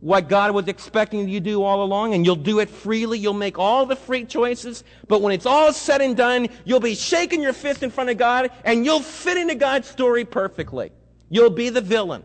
what 0.00 0.28
God 0.28 0.50
was 0.50 0.68
expecting 0.68 1.26
you 1.28 1.40
to 1.40 1.44
do 1.44 1.62
all 1.62 1.82
along, 1.82 2.12
and 2.12 2.26
you'll 2.26 2.36
do 2.36 2.58
it 2.58 2.68
freely. 2.68 3.18
You'll 3.18 3.32
make 3.32 3.58
all 3.58 3.86
the 3.86 3.96
free 3.96 4.24
choices. 4.24 4.84
But 5.08 5.22
when 5.22 5.32
it's 5.32 5.46
all 5.46 5.72
said 5.72 6.02
and 6.02 6.14
done, 6.14 6.48
you'll 6.64 6.80
be 6.80 6.94
shaking 6.94 7.40
your 7.40 7.54
fist 7.54 7.82
in 7.82 7.90
front 7.90 8.10
of 8.10 8.18
God, 8.18 8.50
and 8.64 8.84
you'll 8.84 9.00
fit 9.00 9.38
into 9.38 9.54
God's 9.54 9.88
story 9.88 10.26
perfectly. 10.26 10.90
You'll 11.30 11.48
be 11.48 11.70
the 11.70 11.80
villain. 11.80 12.24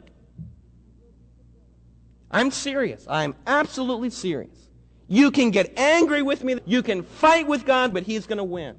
I'm 2.29 2.51
serious. 2.51 3.05
I'm 3.09 3.35
absolutely 3.47 4.09
serious. 4.09 4.68
You 5.09 5.31
can 5.31 5.49
get 5.49 5.77
angry 5.77 6.21
with 6.21 6.43
me. 6.43 6.59
You 6.65 6.83
can 6.83 7.01
fight 7.03 7.47
with 7.47 7.65
God, 7.65 7.93
but 7.93 8.03
He's 8.03 8.27
going 8.27 8.37
to 8.37 8.43
win. 8.43 8.77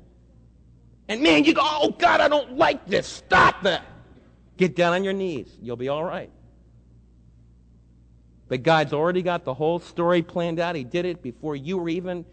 And 1.08 1.22
man, 1.22 1.44
you 1.44 1.52
go, 1.52 1.62
oh 1.62 1.90
God, 1.98 2.20
I 2.20 2.28
don't 2.28 2.56
like 2.56 2.86
this. 2.86 3.06
Stop 3.06 3.64
that. 3.64 3.84
Get 4.56 4.76
down 4.76 4.92
on 4.92 5.02
your 5.02 5.12
knees. 5.12 5.50
You'll 5.60 5.76
be 5.76 5.88
all 5.88 6.04
right. 6.04 6.30
But 8.46 8.62
God's 8.62 8.92
already 8.92 9.22
got 9.22 9.44
the 9.44 9.54
whole 9.54 9.80
story 9.80 10.22
planned 10.22 10.60
out. 10.60 10.76
He 10.76 10.84
did 10.84 11.04
it 11.04 11.20
before 11.20 11.56
you 11.56 11.78
were 11.78 11.88
even 11.88 12.24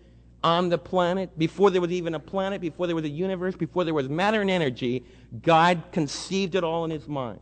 on 0.43 0.69
the 0.69 0.77
planet, 0.77 1.37
before 1.37 1.71
there 1.71 1.81
was 1.81 1.91
even 1.91 2.13
a 2.13 2.19
planet, 2.19 2.61
before 2.61 2.85
there 2.85 2.95
was 2.95 3.05
a 3.05 3.09
universe, 3.09 3.55
before 3.55 3.83
there 3.83 3.95
was 3.95 4.09
matter 4.09 4.41
and 4.41 4.51
energy. 4.51 5.03
God 5.41 5.81
conceived 5.91 6.53
it 6.53 6.63
all 6.63 6.85
in 6.85 6.91
His 6.91 7.07
mind. 7.07 7.39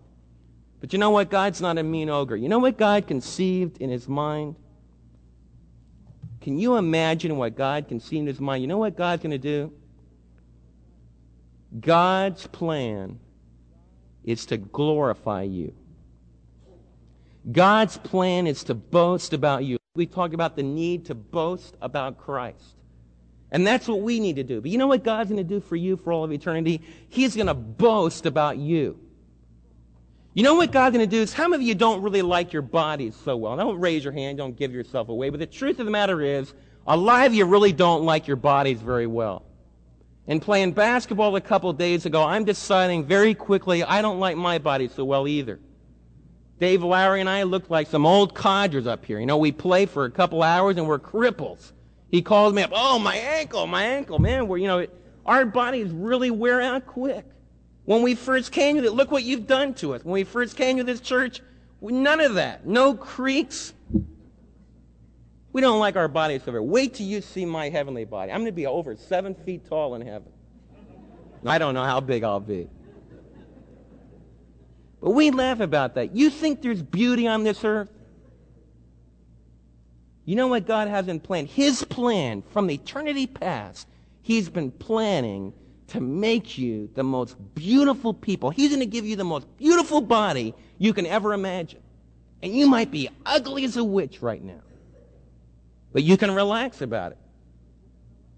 But 0.80 0.94
you 0.94 1.00
know 1.00 1.10
what? 1.10 1.30
God's 1.30 1.60
not 1.60 1.78
a 1.78 1.84
mean 1.84 2.10
ogre. 2.10 2.38
You 2.38 2.48
know 2.48 2.60
what 2.60 2.78
God 2.78 3.08
conceived 3.08 3.82
in 3.82 3.90
His 3.90 4.08
mind? 4.08 4.56
Can 6.46 6.60
you 6.60 6.76
imagine 6.76 7.38
what 7.38 7.56
God 7.56 7.88
can 7.88 8.00
see 8.00 8.20
in 8.20 8.28
his 8.28 8.40
mind? 8.40 8.62
You 8.62 8.68
know 8.68 8.78
what 8.78 8.96
God's 8.96 9.24
going 9.24 9.32
to 9.32 9.40
do? 9.40 9.74
God's 11.80 12.46
plan 12.46 13.18
is 14.24 14.46
to 14.46 14.58
glorify 14.58 15.42
you. 15.42 15.74
God's 17.52 17.98
plan 17.98 18.46
is 18.46 18.64
to 18.66 18.76
boast 18.76 19.34
about 19.34 19.64
you. 19.64 19.80
We 19.96 20.06
talk 20.06 20.34
about 20.34 20.56
the 20.56 20.62
need 20.62 21.06
to 21.08 21.16
boast 21.16 21.78
about 21.82 22.20
Christ. 22.20 22.76
And 23.50 23.66
that's 23.66 23.88
what 23.88 24.02
we 24.02 24.20
need 24.20 24.36
to 24.36 24.44
do. 24.44 24.62
But 24.62 24.70
you 24.70 24.78
know 24.78 24.86
what 24.86 25.04
God's 25.04 25.32
going 25.32 25.44
to 25.44 25.56
do 25.56 25.60
for 25.60 25.76
you 25.76 25.98
for 25.98 26.14
all 26.14 26.24
of 26.24 26.32
eternity? 26.32 26.80
He's 27.10 27.36
going 27.36 27.48
to 27.48 27.56
boast 27.56 28.28
about 28.28 28.60
you. 28.60 29.00
You 30.36 30.44
know 30.44 30.56
what 30.56 30.74
God's 30.74 30.98
going 30.98 31.10
to 31.10 31.16
do 31.16 31.22
is, 31.22 31.32
how 31.32 31.48
many 31.48 31.64
of 31.64 31.68
you 31.68 31.76
don't 31.76 32.02
really 32.02 32.22
like 32.22 32.52
your 32.52 32.62
bodies 32.62 33.16
so 33.24 33.38
well? 33.38 33.56
Don't 33.56 33.80
raise 33.80 34.04
your 34.04 34.12
hand, 34.12 34.38
don't 34.38 34.58
give 34.58 34.74
yourself 34.74 35.08
away. 35.08 35.30
But 35.30 35.40
the 35.40 35.46
truth 35.46 35.80
of 35.80 35.86
the 35.86 35.92
matter 35.92 36.22
is, 36.22 36.54
a 36.86 36.98
lot 36.98 37.26
of 37.26 37.34
you 37.34 37.46
really 37.46 37.72
don't 37.72 38.04
like 38.04 38.28
your 38.28 38.36
bodies 38.36 38.82
very 38.82 39.08
well. 39.08 39.46
And 40.28 40.42
playing 40.42 40.74
basketball 40.74 41.38
a 41.38 41.42
couple 41.42 41.72
days 41.72 42.06
ago, 42.06 42.22
I'm 42.22 42.44
deciding 42.44 43.06
very 43.06 43.34
quickly 43.34 43.82
I 43.82 44.02
don't 44.02 44.20
like 44.20 44.36
my 44.36 44.58
body 44.58 44.90
so 44.90 45.06
well 45.06 45.26
either. 45.26 45.58
Dave 46.60 46.84
Lowry 46.84 47.22
and 47.22 47.30
I 47.30 47.44
looked 47.44 47.72
like 47.72 47.88
some 47.88 48.06
old 48.06 48.36
codgers 48.36 48.88
up 48.88 49.06
here. 49.06 49.22
You 49.22 49.26
know, 49.26 49.38
we 49.38 49.54
play 49.54 49.86
for 49.86 50.04
a 50.04 50.12
couple 50.12 50.44
hours 50.44 50.76
and 50.76 50.86
we're 50.86 51.00
cripples. 51.00 51.72
He 52.12 52.22
calls 52.22 52.54
me 52.54 52.62
up, 52.62 52.72
oh, 52.74 53.00
my 53.00 53.16
ankle, 53.16 53.68
my 53.68 53.84
ankle, 53.84 54.20
man. 54.20 54.50
We're, 54.50 54.58
you 54.58 54.68
know, 54.68 54.86
our 55.26 55.46
bodies 55.46 55.92
really 55.92 56.30
wear 56.30 56.60
out 56.60 56.86
quick. 56.86 57.26
When 57.86 58.02
we 58.02 58.16
first 58.16 58.52
came 58.52 58.78
to 58.78 58.84
it, 58.84 58.94
look 58.94 59.12
what 59.12 59.24
you've 59.24 59.48
done 59.48 59.74
to 59.76 59.94
us. 59.94 60.04
When 60.04 60.14
we 60.14 60.24
first 60.24 60.58
came 60.58 60.78
to 60.78 60.84
this 60.84 61.00
church, 61.00 61.42
none 61.82 62.20
of 62.20 62.36
that. 62.36 62.66
No 62.66 62.96
creaks. 62.96 63.74
We 65.54 65.62
don't 65.62 65.80
like 65.80 65.96
our 65.96 66.08
bodies 66.08 66.42
so. 66.44 66.62
Wait 66.62 66.96
till 66.96 67.06
you 67.06 67.22
see 67.22 67.46
my 67.46 67.70
heavenly 67.70 68.04
body. 68.04 68.32
I'm 68.32 68.42
going 68.42 68.48
to 68.48 68.52
be 68.52 68.66
over 68.66 68.96
seven 68.96 69.36
feet 69.36 69.70
tall 69.70 69.96
in 69.96 70.02
heaven. 70.02 70.30
I 71.46 71.60
don't 71.60 71.76
know 71.76 71.84
how 71.84 72.00
big 72.00 72.24
I'll 72.24 72.40
be. 72.40 72.68
But 75.00 75.12
we 75.12 75.30
laugh 75.30 75.60
about 75.60 75.94
that. 75.96 76.16
You 76.16 76.32
think 76.32 76.64
there's 76.64 76.82
beauty 76.82 77.28
on 77.28 77.44
this 77.44 77.64
earth? 77.64 77.92
You 80.26 80.36
know 80.36 80.48
what 80.48 80.66
God 80.66 80.88
has 80.88 81.08
in 81.08 81.20
plan? 81.20 81.46
His 81.46 81.84
plan 81.84 82.42
from 82.52 82.72
eternity 82.72 83.28
past, 83.28 83.88
He's 84.24 84.50
been 84.50 84.72
planning 84.72 85.54
to 85.88 86.00
make 86.00 86.58
you 86.58 86.90
the 86.96 87.04
most 87.04 87.36
beautiful 87.54 88.14
people. 88.14 88.50
He's 88.50 88.70
going 88.70 88.80
to 88.80 88.86
give 88.86 89.06
you 89.06 89.16
the 89.16 89.24
most 89.24 89.46
beautiful 89.58 90.02
body 90.02 90.54
you 90.78 90.94
can 90.94 91.06
ever 91.06 91.34
imagine. 91.34 91.82
And 92.42 92.56
you 92.56 92.68
might 92.68 92.92
be 92.92 93.10
ugly 93.26 93.66
as 93.66 93.78
a 93.78 93.84
witch 93.84 94.22
right 94.22 94.44
now. 94.44 94.62
But 95.94 96.04
you 96.04 96.18
can 96.18 96.34
relax 96.34 96.82
about 96.82 97.14
it. 97.14 97.18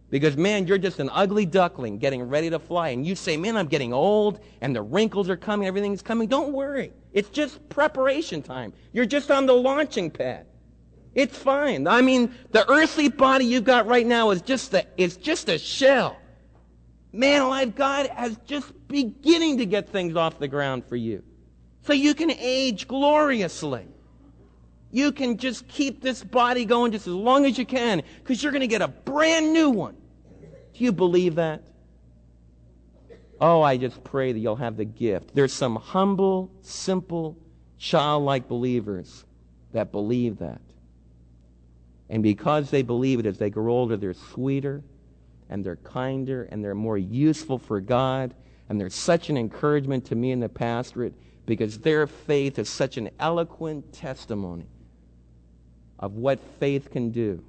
Because, 0.09 0.37
man, 0.37 0.67
you're 0.67 0.77
just 0.77 0.99
an 0.99 1.09
ugly 1.11 1.45
duckling 1.45 1.97
getting 1.97 2.23
ready 2.23 2.49
to 2.49 2.59
fly. 2.59 2.89
And 2.89 3.05
you 3.05 3.15
say, 3.15 3.35
man, 3.35 3.57
I'm 3.57 3.67
getting 3.67 3.91
old 3.91 4.39
and 4.61 4.75
the 4.75 4.81
wrinkles 4.81 5.29
are 5.29 5.35
coming, 5.35 5.67
everything's 5.67 6.01
coming. 6.01 6.27
Don't 6.29 6.53
worry. 6.53 6.93
It's 7.11 7.29
just 7.29 7.67
preparation 7.67 8.41
time. 8.41 8.73
You're 8.93 9.05
just 9.05 9.31
on 9.31 9.45
the 9.45 9.53
launching 9.53 10.11
pad. 10.11 10.45
It's 11.13 11.37
fine. 11.37 11.87
I 11.87 12.01
mean, 12.01 12.33
the 12.51 12.69
earthly 12.69 13.09
body 13.09 13.45
you've 13.45 13.63
got 13.63 13.87
right 13.87 14.05
now 14.05 14.29
is 14.29 14.41
just 14.41 14.73
a, 14.73 14.85
it's 14.97 15.17
just 15.17 15.49
a 15.49 15.57
shell. 15.57 16.15
Man 17.17 17.41
alive, 17.41 17.73
God 17.73 18.07
has 18.09 18.37
just 18.45 18.71
beginning 18.87 19.57
to 19.57 19.65
get 19.65 19.89
things 19.89 20.15
off 20.15 20.37
the 20.37 20.47
ground 20.47 20.85
for 20.85 20.95
you. 20.95 21.23
So 21.81 21.93
you 21.93 22.13
can 22.13 22.29
age 22.29 22.87
gloriously. 22.87 23.87
You 24.91 25.11
can 25.11 25.37
just 25.37 25.67
keep 25.67 25.99
this 25.99 26.23
body 26.23 26.63
going 26.63 26.91
just 26.91 27.07
as 27.07 27.13
long 27.13 27.45
as 27.45 27.57
you 27.57 27.65
can 27.65 28.03
because 28.19 28.43
you're 28.43 28.51
going 28.51 28.61
to 28.61 28.67
get 28.67 28.83
a 28.83 28.87
brand 28.87 29.51
new 29.51 29.71
one. 29.71 29.97
Do 30.75 30.83
you 30.83 30.91
believe 30.91 31.35
that? 31.35 31.63
Oh, 33.41 33.63
I 33.63 33.77
just 33.77 34.03
pray 34.03 34.31
that 34.31 34.37
you'll 34.37 34.55
have 34.55 34.77
the 34.77 34.85
gift. 34.85 35.33
There's 35.33 35.53
some 35.53 35.75
humble, 35.75 36.51
simple, 36.61 37.35
childlike 37.79 38.47
believers 38.47 39.25
that 39.71 39.91
believe 39.91 40.37
that. 40.37 40.61
And 42.11 42.21
because 42.21 42.69
they 42.69 42.83
believe 42.83 43.19
it, 43.19 43.25
as 43.25 43.39
they 43.39 43.49
grow 43.49 43.73
older, 43.73 43.97
they're 43.97 44.13
sweeter 44.13 44.83
and 45.49 45.63
they're 45.63 45.77
kinder 45.77 46.43
and 46.43 46.63
they're 46.63 46.75
more 46.75 46.97
useful 46.97 47.57
for 47.57 47.79
God. 47.79 48.33
And 48.69 48.79
they're 48.79 48.89
such 48.89 49.29
an 49.29 49.37
encouragement 49.37 50.05
to 50.05 50.15
me 50.15 50.31
in 50.31 50.39
the 50.39 50.49
pastorate 50.49 51.13
because 51.45 51.79
their 51.79 52.05
faith 52.05 52.59
is 52.59 52.69
such 52.69 52.97
an 52.97 53.09
eloquent 53.19 53.93
testimony 53.93 54.67
of 55.99 56.15
what 56.15 56.39
faith 56.59 56.91
can 56.91 57.11
do. 57.11 57.43